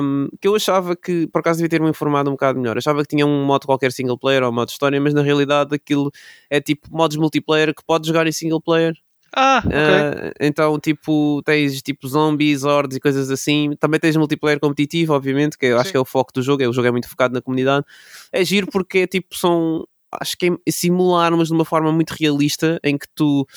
[0.04, 2.78] Um, que eu achava que, por acaso devia ter-me informado um bocado melhor.
[2.78, 6.12] Achava que tinha um modo qualquer single player ou modo história, mas na realidade aquilo
[6.50, 8.94] é tipo modos multiplayer que podes jogar em single player.
[9.36, 9.72] Ah, ok.
[9.74, 13.72] Ah, então, tipo, tens tipo zombies, hordes e coisas assim.
[13.80, 15.92] Também tens multiplayer competitivo, obviamente, que eu acho Sim.
[15.92, 16.62] que é o foco do jogo.
[16.64, 17.86] é- O jogo é muito focado na comunidade.
[18.32, 19.88] É giro porque é tipo, são.
[20.20, 23.48] Acho que é simular armas de uma forma muito realista em que tu.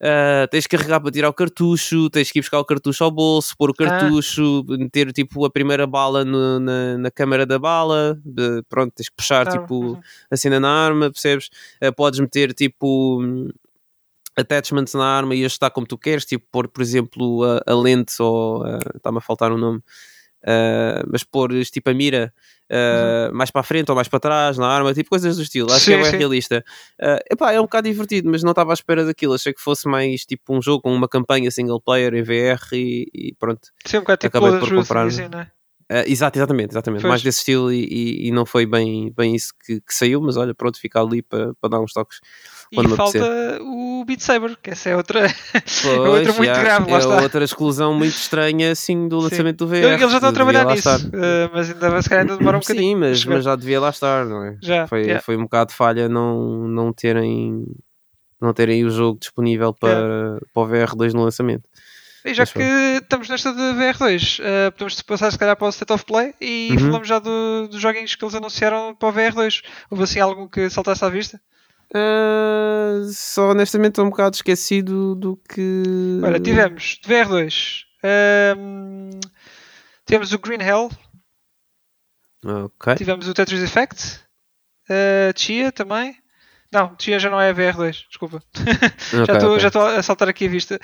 [0.00, 3.10] ah, tens que carregar para tirar o cartucho, tens que ir buscar o cartucho ao
[3.10, 3.84] bolso, pôr o Ah.
[3.84, 8.16] cartucho, meter tipo a primeira bala no- na, na câmara da bala,
[8.68, 10.00] pronto, tens que puxar Tá, tipo uhum.
[10.30, 11.48] a cena na arma, percebes?
[11.82, 13.20] Uh, podes meter tipo
[14.38, 18.14] attachments na arma e ajustar como tu queres, tipo pôr, por exemplo, a, a lente
[18.22, 19.78] ou está-me a faltar um nome.
[20.44, 22.32] uh, mas pôr tipo a mira
[22.70, 25.72] uh, mais para a frente ou mais para trás na arma, tipo coisas do estilo.
[25.72, 26.10] Acho Sim, que é sim.
[26.10, 26.64] bem realista.
[27.00, 29.34] Uh, epá, é um bocado divertido, mas não estava à espera daquilo.
[29.34, 33.08] Achei que fosse mais tipo um jogo com uma campanha single player em VR e,
[33.14, 33.68] e pronto.
[33.84, 35.06] Sim, um bocado tipo Acabei por comprar.
[35.06, 35.24] assim?
[35.90, 37.00] Uh, exato, exatamente, exatamente.
[37.00, 37.08] Pois.
[37.08, 40.36] Mais desse estilo e, e- e não foi bem, bem isso que, que saiu, mas
[40.36, 42.20] olha, pronto, fica ali para para dar uns toques.
[42.74, 43.62] Quando E falta apetecer.
[43.62, 45.32] o Beat Saber, que essa é outra, é
[45.82, 47.22] Pois, outra muito já, grave, lá é está.
[47.22, 49.74] outra exclusão muito estranha assim do lançamento do VR.
[49.84, 52.94] Eles já estão a trabalhar nisso, eh, mas ainda, se calhar ainda demora um bocadinho.
[52.94, 54.56] Sim, mas, mas já devia lá estar, não é?
[54.62, 55.22] Já, foi, yeah.
[55.22, 57.64] foi um bocado de falha não, não terem
[58.40, 61.64] não terem o jogo disponível para, para o VR2 no lançamento.
[62.24, 62.60] E já Mas que
[63.02, 66.68] estamos nesta de VR2, eh, podemos passar se calhar para o State of Play e
[66.72, 66.78] Uhum.
[66.78, 69.62] falamos já do- dos joguinhos que eles anunciaram para o VR2.
[69.90, 71.40] Houve assim algum que saltasse à vista?
[71.94, 76.20] Ah, só honestamente estou um bocado esquecido do que.
[76.22, 77.84] Olha, tivemos de VR2.
[78.02, 79.10] ehm,
[80.06, 80.90] tivemos o Green Hell,
[82.44, 82.94] Ok.
[82.96, 84.20] tivemos o Tetris Effect,
[84.88, 86.16] eh, Chia também.
[86.70, 88.42] Não, Chia já não é VR2, desculpa.
[89.10, 89.60] já Ok, estou ok.
[89.60, 90.78] já estou a saltar aqui a, vista,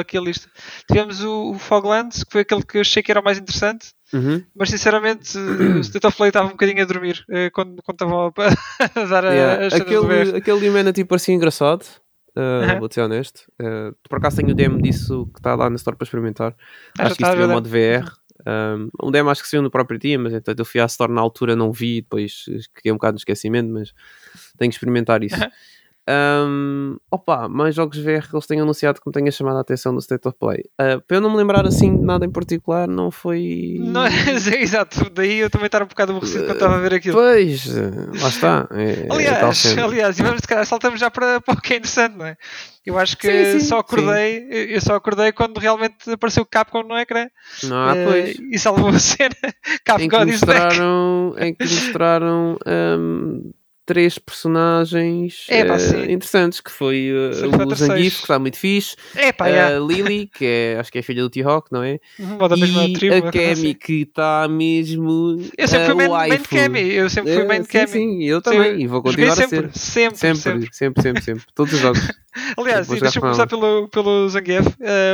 [0.00, 0.48] aqui a lista.
[0.86, 3.92] Tivemos o, o Foglands, que foi aquele que eu achei que era o mais interessante.
[4.14, 4.42] Uhum.
[4.54, 5.36] Mas sinceramente,
[5.76, 8.30] o State of Play estava um bocadinho a dormir eh, quando, quando estava a,
[9.02, 10.20] a dar a- Yeah, do VR.
[10.22, 11.84] Aquele, aquele Humanity parecia engraçado.
[12.36, 12.78] ah, Aham.
[12.78, 13.42] Vou ser honesto.
[13.60, 16.54] Ah, por acaso tenho o demo disso que está lá na Store para experimentar.
[16.98, 18.10] Ah, acho que a tinha ver, modo VR.
[18.46, 21.10] Um, um demo acho que saiu no próprio dia, mas então eu fui à Store
[21.12, 23.92] na altura, não vi, depois fiquei um bocado no esquecimento, mas
[24.58, 25.34] tenho que experimentar isso.
[25.36, 25.50] Aham.
[26.08, 29.90] Um, opa, mais jogos VR que eles tenham anunciado que me tenha chamado a atenção
[29.92, 30.62] no State of Play.
[30.80, 33.76] Uh, para eu não me lembrar assim de nada em particular, não foi.
[33.80, 37.16] Não, é, exato, daí eu também estar um bocado aborrecido quando estava a ver aquilo.
[37.16, 37.66] Pois,
[38.20, 38.68] lá está.
[38.72, 39.84] É, é Aliás, cena.
[39.84, 42.36] aliás, e vamos se calhar saltamos já para, para o que é interessante, não é?
[42.84, 46.82] Eu acho que Sim, sim, só acordei, eu só acordei quando realmente apareceu o Capcom
[46.82, 47.28] no ecrã
[47.72, 48.36] Ah, eh, pois.
[48.52, 49.34] e salvou a cena.
[49.42, 50.60] em Capcom que is back.
[50.64, 53.52] mostraram, em que mostraram hum,
[53.86, 56.10] três personagens É, pá, sim.
[56.10, 58.14] interessantes, que foi uh, o Zangief, 6.
[58.16, 59.78] que está muito fixe, É pá, a yeah.
[59.78, 61.98] Lily, que é, acho que é filha do T-Hawk, não é?
[62.18, 62.38] Uhum,
[62.86, 63.14] e tribo.
[63.26, 63.74] a Kemi, assim.
[63.74, 66.38] que está mesmo Eu sempre fui uh, main, main.
[66.40, 67.88] Kemi, eu sempre fui Eh, main sim, Kemi.
[67.88, 69.78] Sim, eu Sim, também, e vou Joguei continuar a sempre, ser.
[69.78, 72.00] sempre, sempre, Sempre, sempre, sempre, sempre, Todos os jogos.
[72.58, 74.66] Aliás, deixa-me com começar pelo, pelo Zangief.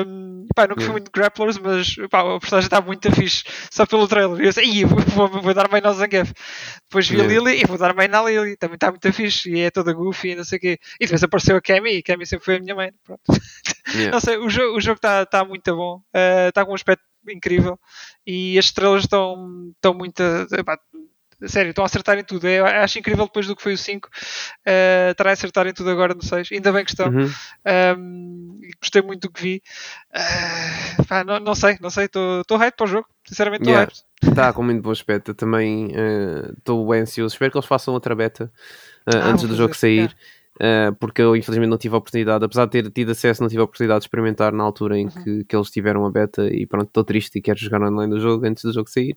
[0.06, 3.44] Um, pá, nunca fui muito grapplers, mas pá, a personagem está muito fixe.
[3.70, 4.40] Só pelo trailer.
[4.40, 6.32] E eu sei, "Ih, vou, vou, vou dar main ao Zangief.
[6.88, 8.56] Depois vi a Lily e vou dar main à Lily.
[8.60, 9.50] Também está muito fixe.
[9.50, 10.78] E é toda goofy e não sei o quê.
[11.00, 12.92] E depois apareceu a Kemi e Kemi sempre foi a minha mãe.
[13.04, 13.22] Pronto.
[13.92, 14.12] Yeah.
[14.12, 16.00] Não sei, o jogo o jogo está tá muito bom.
[16.14, 17.76] eh, Está com um aspecto incrível.
[18.24, 20.22] E as estrelas estão, estão muito.
[20.56, 20.78] Epá,
[21.46, 22.46] sério, estão a acertar em tudo.
[22.46, 24.08] Eu acho incrível depois do que foi o 5.
[24.08, 26.50] Uh, a acertar em tudo agora no 6.
[26.52, 27.08] Ainda bem que estão.
[27.08, 27.28] Uhum.
[27.98, 29.62] Um, e gostei muito do que vi.
[30.14, 32.04] Uh, pá, não, não sei, não sei.
[32.04, 33.08] Estou hype para o jogo.
[33.26, 33.90] Sinceramente, estou Yeah.
[33.92, 34.09] hype.
[34.22, 35.30] Está com muito bom aspecto.
[35.30, 35.92] Eu também
[36.58, 37.32] estou bem ansioso.
[37.34, 38.50] Espero que eles façam outra beta
[39.06, 40.14] eh, Ah, antes do jogo sair.
[40.60, 43.62] eh, porque eu infelizmente não tive a oportunidade, apesar de ter tido acesso, não tive
[43.62, 45.24] a oportunidade de experimentar na altura em Uhum.
[45.24, 48.20] que, que eles tiveram a beta e pronto, estou triste e quero jogar online do
[48.20, 49.16] jogo antes do jogo sair.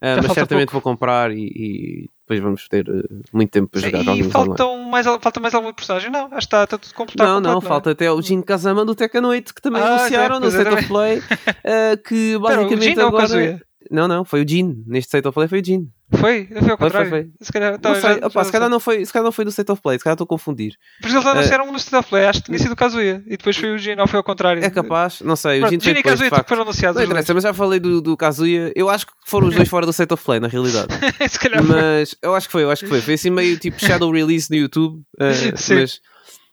[0.00, 0.84] Eh, Já mas certamente pouco.
[0.86, 4.30] vou comprar e, e depois vamos ter eh, muito tempo para jogar E jogos online.
[4.32, 6.12] faltam mais, al- falta mais alguma personagem?
[6.12, 7.28] Não, acho que está, está tudo completado.
[7.28, 10.36] Não, não, completo, falta até o Jin Kazama do Tekken 8 que também Ah, anunciaram
[10.36, 11.22] é, no é, State of Play
[11.64, 13.60] eh, que basicamente Jin ou o agora...
[13.90, 14.82] Não, não, foi o Jin.
[14.86, 15.88] Neste State of Play foi o Jin.
[16.16, 16.46] Foi?
[16.46, 17.10] Foi ao contrário.
[17.10, 17.28] foi.
[17.40, 19.32] Se calhar, tá, não sei, já- opa, já se, calhar não foi, se calhar não
[19.32, 20.74] foi do State of Play, se calhar estou a confundir.
[21.00, 23.22] Porque eles anunciaram um no State of Play, acho que tinha sido o Kazuya.
[23.26, 24.62] E depois foi o Jin, ou foi ao contrário.
[24.64, 26.96] É capaz, não sei, o Pronto, Jin Jin foi e depois, Kazuya foram anunciados.
[27.00, 28.72] Não interessa, mas já falei do, do Kazuya.
[28.76, 30.88] Eu acho que foram os dois fora do State of Play, na realidade.
[31.28, 31.74] Se calhar foi.
[31.74, 33.00] Mas eu acho que foi, eu acho que foi.
[33.00, 35.02] Foi assim meio tipo shadow release no YouTube.
[35.18, 35.74] eh, Sim.
[35.76, 36.00] mas,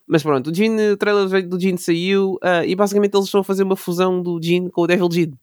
[0.08, 3.44] mas pronto, o, Jin, o trailer do Jin saiu eh, e basicamente eles estão a
[3.44, 5.34] fazer uma fusão do Jin com o Devil Jin.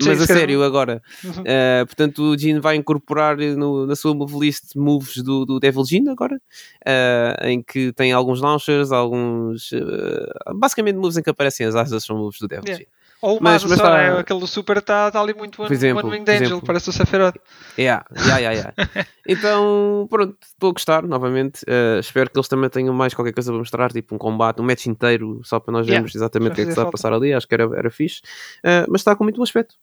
[0.00, 1.02] Sim, Mas a sério agora.
[1.24, 5.84] Uh, portanto, o Jin vai incorporar no- na sua move list moves do, do Devil
[5.84, 9.72] Jin agora, uh, em que tem alguns launchers, alguns.
[9.72, 12.84] uh, basicamente, moves em que aparecem as asas são moves do Devil Yeah.
[12.84, 12.90] Jin.
[13.22, 14.18] Ou o Mas- mas só, tá- né?
[14.20, 16.66] aquele do Super está tá ali muito Por exemplo, one Winged Angel, exemplo.
[16.66, 17.34] parece o Sephiroth.
[17.78, 18.74] Yeah, yeah, yeah, yeah.
[19.26, 21.62] então, pronto, estou a gostar novamente.
[21.62, 24.64] Uh, espero que eles também tenham mais qualquer coisa para mostrar, tipo um combate, um
[24.64, 27.10] match inteiro, só para nós Yeah, vermos exatamente o que é que está a passar
[27.12, 27.32] ali.
[27.32, 28.20] Acho que era, era fixe,
[28.58, 29.76] Uh, mas está com muito bom aspecto.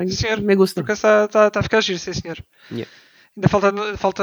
[0.00, 0.40] Sim, senhor.
[0.40, 0.80] Me gusta.
[0.80, 2.38] Porque está tá, tá a ficar giro, sim senhor.
[2.70, 2.90] Yeah.
[3.34, 4.22] Ainda falta, falta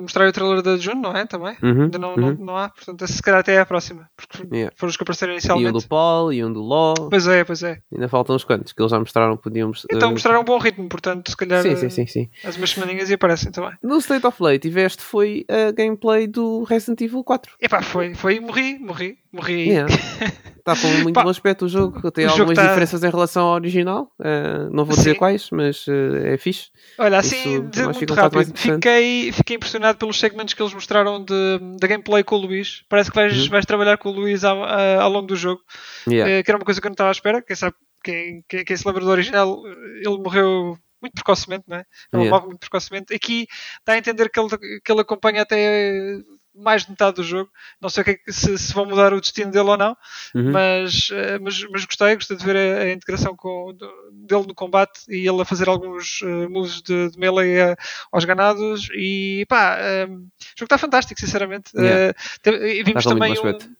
[0.00, 1.26] mostrar o trailer da June, não é?
[1.26, 1.54] Também?
[1.62, 2.16] Uhum, Ainda não, uhum.
[2.16, 4.08] não, não há, portanto, esse se calhar até é a próxima.
[4.16, 4.74] Porque Yeah.
[4.78, 5.72] foram os que apareceram E um inicialmente.
[5.72, 6.94] do Paul, e um do Law.
[7.10, 7.80] Pois é, pois é.
[7.92, 9.84] Ainda faltam uns quantos que eles já mostraram que podíamos.
[9.92, 12.30] Então uh, mostraram um bom ritmo, portanto, se calhar Sim, sim, sim, sim.
[12.42, 13.72] eh, as umas semaninhas e aparecem também.
[13.82, 17.52] No State of Play tiveste foi a gameplay do Resident Evil 4.
[17.60, 19.68] Epá, foi, foi morri, morri, morri.
[19.68, 19.92] Yeah.
[20.66, 22.10] Está com muito Pá, bom aspecto o jogo.
[22.10, 24.10] Tem o jogo algumas tá- diferenças em relação ao original.
[24.20, 25.16] eh, não vou dizer Sim.
[25.18, 26.70] quais, mas eh, é fixe.
[26.98, 31.86] Olha, assim, muito um rápido, fiquei, fiquei impressionado pelos segmentos que eles mostraram de, da
[31.86, 32.82] gameplay com o Luís.
[32.88, 33.48] Parece que vais, Uhum.
[33.50, 35.60] vais trabalhar com o Luís ao, ao longo do jogo,
[36.08, 36.32] Yeah.
[36.32, 37.40] eh, que era uma coisa que eu não estava à espera.
[37.42, 41.84] Quem sabe, quem, quem, quem se lembra do original, ele morreu muito precocemente, não é?
[42.12, 42.30] Ele Yeah.
[42.30, 43.14] morre muito precocemente.
[43.14, 43.46] Aqui
[43.86, 44.48] dá a entender que ele,
[44.84, 46.18] que ele acompanha até
[46.56, 47.50] mais de metade do jogo.
[47.80, 49.96] Não sei que é que- se, se vão mudar o destino dele ou não,
[50.34, 50.52] Uhum.
[50.52, 53.72] mas, eh, mas, mas gostei, gostei de ver a, a integração com,
[54.12, 57.76] dele no combate e ele a fazer alguns eh, moves de, de melee a-
[58.12, 61.70] aos ganados e pá, eh, o jogo está fantástico, sinceramente.
[61.76, 62.00] Yeah.
[62.08, 63.76] Eh, te- e vimos também um.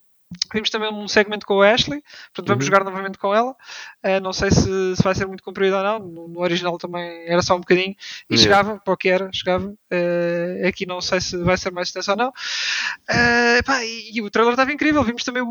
[0.53, 2.03] Vimos também um segmento com a Ashley,
[2.35, 2.67] portanto vamos Uhum.
[2.73, 3.55] jogar novamente com ela.
[4.03, 5.99] Eh, não sei se, se vai ser muito comprido ou não.
[6.01, 7.95] No, no original também era só um bocadinho
[8.29, 8.43] e Yeah.
[8.43, 9.73] chegava para o que era, chegava.
[9.91, 12.33] Eh, aqui não sei se vai ser mais extenso ou não.
[13.09, 15.03] Eh, pá, e, e o trailer estava incrível.
[15.05, 15.47] Vimos também o,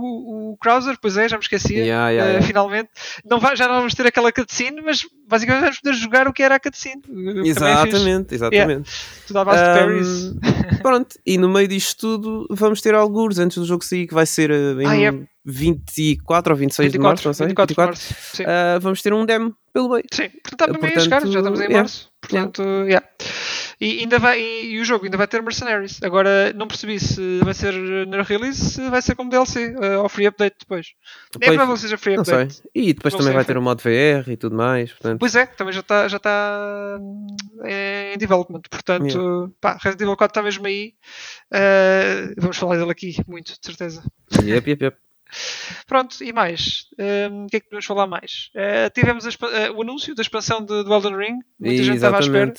[0.51, 1.77] o Krauser, pois é, já me esquecia.
[1.77, 2.47] Yeah, yeah, Eh, yeah.
[2.47, 2.89] finalmente,
[3.23, 6.43] não vai, já não vamos ter aquela cutscene, mas basicamente vamos poder jogar o que
[6.43, 7.01] era a cutscene.
[7.07, 7.47] É.
[7.47, 8.89] Exatamente, exatamente.
[9.27, 10.33] Tudo à base de Um, parries.
[10.81, 14.25] Pronto, e no meio disto tudo vamos ter alguns antes do jogo sair, que vai
[14.25, 15.13] ser em Ah, é.
[15.47, 17.47] 24 ou 26 de março, não sei.
[17.47, 18.15] 24 de 24.
[18.15, 18.35] março.
[18.35, 18.43] Sim.
[18.47, 20.03] Ah, vamos ter um demo pelo meio.
[20.11, 22.09] Sim, portanto está mesmo aí a portanto, chegar, já estamos em março.
[22.21, 23.05] Portanto, yeah.
[23.79, 26.01] E, ainda vai, e, e o jogo ainda vai ter Mercenaries.
[26.03, 27.73] Agora não percebi se vai ser
[28.07, 30.87] na release, se vai ser como DLC, eh, ou free update depois.
[31.35, 32.33] É Pois, provável que seja free Não sei.
[32.35, 32.61] update.
[32.73, 34.91] E depois Não também sei, vai ter o modo VR e tudo mais.
[34.91, 37.27] Portanto, Pois é, também já está já tá, hum,
[38.13, 38.61] em development.
[38.69, 40.93] Portanto, pá, Resident Evil 4 está mesmo aí.
[41.53, 44.03] Eh, vamos falar dele aqui muito, de certeza.
[44.43, 44.97] yep, yep, yep.
[45.87, 46.87] Pronto, e mais?
[46.99, 48.49] Hum, o que é que podemos falar mais?
[48.55, 51.39] Eh, tivemos a eh, o anúncio da expansão de, do Elden Ring.
[51.59, 52.53] Muita gente estava à espera.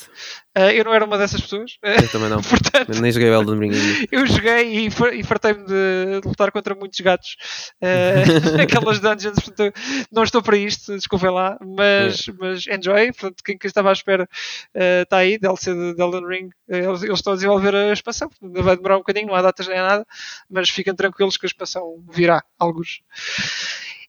[0.57, 1.77] Eh, eu não era uma dessas pessoas.
[1.83, 2.41] Eu também não.
[2.41, 6.99] portanto, nem joguei Elden Ring eu joguei e, e fartei-me de, de lutar contra muitos
[6.99, 7.35] gatos
[7.79, 8.23] eh,
[8.57, 9.39] naquelas dungeons.
[9.39, 9.79] Portanto,
[10.11, 13.11] não estou para isto, desculpem lá, mas, mas enjoy.
[13.13, 14.27] Portanto, quem, quem estava à espera
[14.73, 16.49] está aí, DLC de, de Elden Ring.
[16.67, 19.77] Eles, eles estão a desenvolver a expansão, vai demorar um bocadinho, não há datas nem
[19.77, 20.05] nada,
[20.49, 23.01] mas fiquem tranquilos que a expansão virá, alguns.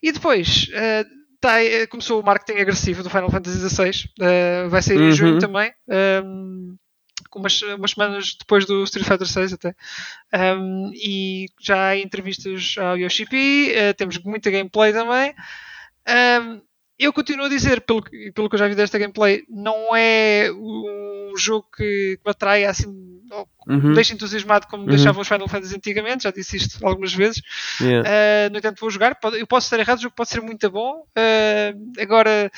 [0.03, 0.69] E depois.
[0.73, 1.05] eh,
[1.41, 1.53] tá,
[1.91, 5.13] começou o marketing agressivo do Final Fantasy XVI, eh, vai sair em Uhum.
[5.13, 5.73] junho também.
[5.89, 6.75] ehm,
[7.31, 9.75] com umas, umas semanas depois do Street Fighter 6 até.
[10.33, 15.35] Um, e já há entrevistas ao Yoshi P, eh, temos muita gameplay também.
[16.09, 16.63] Um,
[16.99, 18.03] eu continuo a dizer, pelo,
[18.35, 22.87] pelo que eu já vi desta gameplay, não é um jogo que me atrai assim,
[23.31, 23.93] ou Uhum.
[23.93, 24.89] deixa entusiasmado como Uhum.
[24.89, 27.41] deixavam os Final Fantasy antigamente, já disse isto algumas vezes.
[27.81, 28.09] Yeah.
[28.09, 29.17] Uh, no entanto, vou jogar.
[29.35, 31.05] Eu posso estar errado, o jogo pode ser muito bom.
[31.17, 32.51] Uh, agora,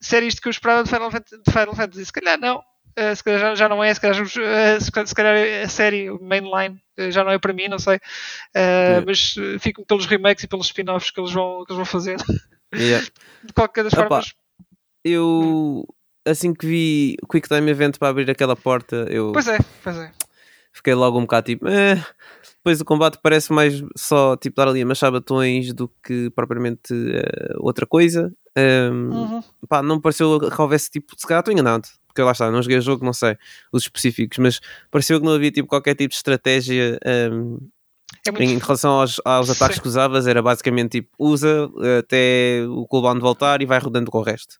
[0.00, 2.58] se era isto que eu esperava de Final Fantasy, de Final Fantasy se calhar não.
[2.98, 6.78] Uh, se calhar já, já não é, se calhar, se calhar- a série, o mainline,
[7.10, 7.96] já não é para mim, não sei.
[7.96, 12.16] Uh, Mas fico pelos remakes e pelos spin-offs que eles vão, que eles vão fazer.
[12.74, 13.06] Yeah.
[13.42, 14.02] De qualquer das Opa.
[14.08, 14.34] formas,
[15.02, 15.86] Eu,
[16.26, 19.96] assim que vi o Quick Time Event para abrir aquela porta, eu pois é, pois
[19.96, 20.10] é.
[20.72, 21.66] fiquei logo um bocado tipo.
[21.68, 22.04] "Eh".
[22.58, 26.92] Depois o combate parece mais só tipo dar ali a machar batões do que propriamente
[26.92, 28.32] eh, outra coisa.
[28.56, 29.42] Um, Uhum.
[29.68, 32.60] pá, não me pareceu que houvesse tipo, se calhar estou enganado, porque lá está, não
[32.62, 33.36] joguei o jogo, não sei
[33.72, 36.98] os específicos, mas pareceu que não havia tipo qualquer tipo de estratégia
[37.32, 37.58] um,
[38.26, 39.82] É muito em relação aos, aos ataques Sim.
[39.82, 44.22] que usavas, era basicamente tipo, usa até o cooldown voltar e vai rodando com o
[44.22, 44.58] resto.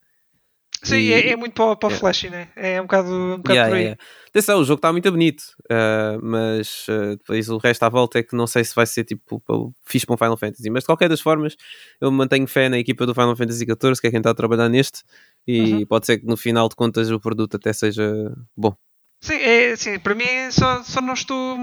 [0.83, 2.01] Sim, E- é, é muito para, o- para o Yeah.
[2.01, 2.49] flashy, né?
[2.57, 3.83] É um bocado, um bocado Yeah, por aí.
[3.85, 4.03] yeah.
[4.29, 8.23] Atenção, o jogo está muito bonito, uh, mas uh, depois o resto à volta é
[8.23, 10.71] que não sei se vai ser tipo para fixe para um Final Fantasy.
[10.71, 11.55] Mas de qualquer das formas,
[12.01, 14.68] eu mantenho fé na equipa do Final Fantasy XIV, que é quem está a trabalhar
[14.68, 15.03] neste,
[15.47, 15.87] e Uhum.
[15.87, 18.12] pode ser que no final de contas o produto até seja
[18.57, 18.75] bom.
[19.21, 21.57] Sim, é, sim, para mim só, só não estou.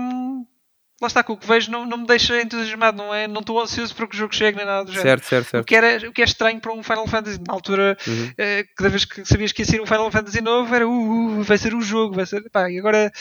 [1.01, 3.25] Lá está, com o que vejo não, não me deixa entusiasmado, não é?
[3.27, 5.07] Não estou ansioso para que o jogo chegue nem nada do género.
[5.09, 5.65] Certo, certo, O certo.
[5.65, 8.31] que, era, o que é estranho para um Final Fantasy, na altura, Uhum.
[8.37, 11.43] eh, cada vez que sabias que ia sair um Final Fantasy novo, era uh, uh,
[11.43, 12.49] vai ser o jogo, vai ser.
[12.49, 13.11] Pá, e agora,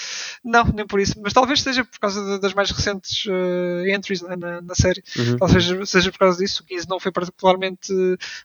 [0.45, 1.15] não, nem por isso.
[1.23, 5.03] Mas talvez seja por causa das mais recentes eh, entries né, na, na série.
[5.17, 5.37] Uhum.
[5.39, 6.63] Talvez seja, por causa disso.
[6.63, 7.93] O 15 não foi particularmente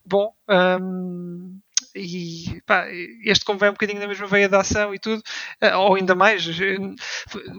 [0.06, 0.32] bom.
[0.48, 1.58] Ahm,
[1.96, 2.88] e pá,
[3.24, 5.22] este como vai um bocadinho na mesma veia da ação e tudo,
[5.62, 6.78] eh, ou ainda mais, eh,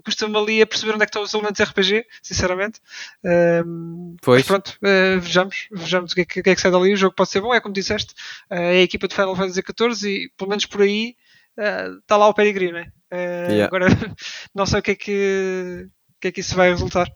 [0.05, 2.81] custa-me ali a perceber onde é que estão os elementos RPG, sinceramente.
[3.25, 4.45] Ahm, Pois.
[4.45, 6.93] pronto, eh, vejamos, vejamos o que, é que, que é que sai dali.
[6.93, 8.15] O jogo pode ser bom, é como disseste,
[8.51, 11.17] eh, é a equipa de Final Fantasy XIV e pelo menos por aí
[12.01, 12.91] está lá o pedigree, né?
[13.11, 13.67] Eh, Yeah.
[13.67, 13.87] Agora
[14.55, 15.87] não sei o que é que,
[16.17, 17.07] o que é que isso vai resultar.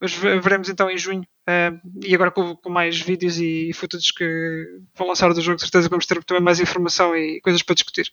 [0.00, 1.26] Mas ve- veremos então em junho.
[1.46, 1.72] eh,
[2.02, 5.88] e agora com, com mais vídeos e footage que vão lançar do jogo, de certeza
[5.88, 8.10] vamos ter também mais informação e coisas para discutir.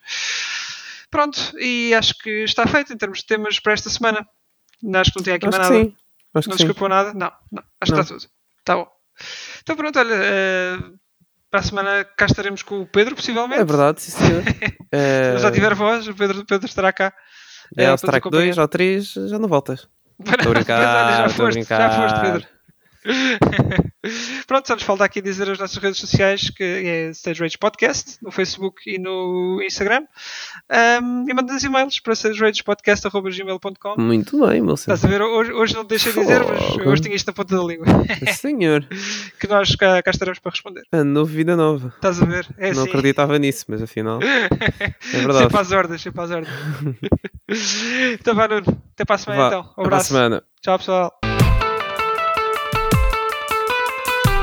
[1.09, 4.25] Pronto, e acho que está feito em termos de temas para esta semana.
[4.95, 5.83] Acho que não tem aqui Acho mais nada.
[5.83, 5.95] sim.
[6.33, 7.13] Acho Não escapou nada?
[7.13, 7.63] Não, não.
[7.81, 7.97] Acho Não.
[7.97, 8.29] que está tudo.
[8.59, 8.87] Está bom.
[9.61, 10.99] Então pronto, olha, uh,
[11.49, 13.59] para a semana cá estaremos com o Pedro, possivelmente.
[13.61, 14.43] É verdade, sim senhor.
[15.35, 17.13] Se já tiver voz, o Pedro, Pedro estará cá.
[17.77, 19.87] É, uh, o strike 2 ou 3, já não voltas.
[20.25, 22.47] Estou a brincar, já, foste, já foste, Pedro.
[24.47, 28.17] Pronto, só nos falta aqui dizer as nossas redes sociais, que é Stage Rage Podcast,
[28.21, 30.03] no Facebook e no Instagram.
[30.69, 33.95] Um, e mandem e-mails para stageragepodcast.gmail.com.
[33.97, 34.95] Muito bem, meu senhor.
[34.95, 35.21] Estás a ver?
[35.21, 37.85] Hoje, hoje não deixei de dizer, mas hoje tinha isto na ponta da língua.
[38.35, 38.87] Senhor.
[39.39, 40.83] que nós cá, cá, estaremos para responder.
[40.91, 41.93] A novidade nova.
[41.95, 42.47] Estás a ver?
[42.57, 42.89] É não assim.
[42.89, 44.19] acreditava nisso, mas afinal.
[44.21, 45.39] É verdade.
[45.39, 46.53] Sempre às ordens, sempre às ordens.
[48.13, 48.81] então vá, Nuno.
[48.93, 49.73] Até para a semana, vá, então.
[49.77, 49.85] Um abraço.
[49.85, 50.43] Até para a semana.
[50.61, 51.30] Tchau, pessoal.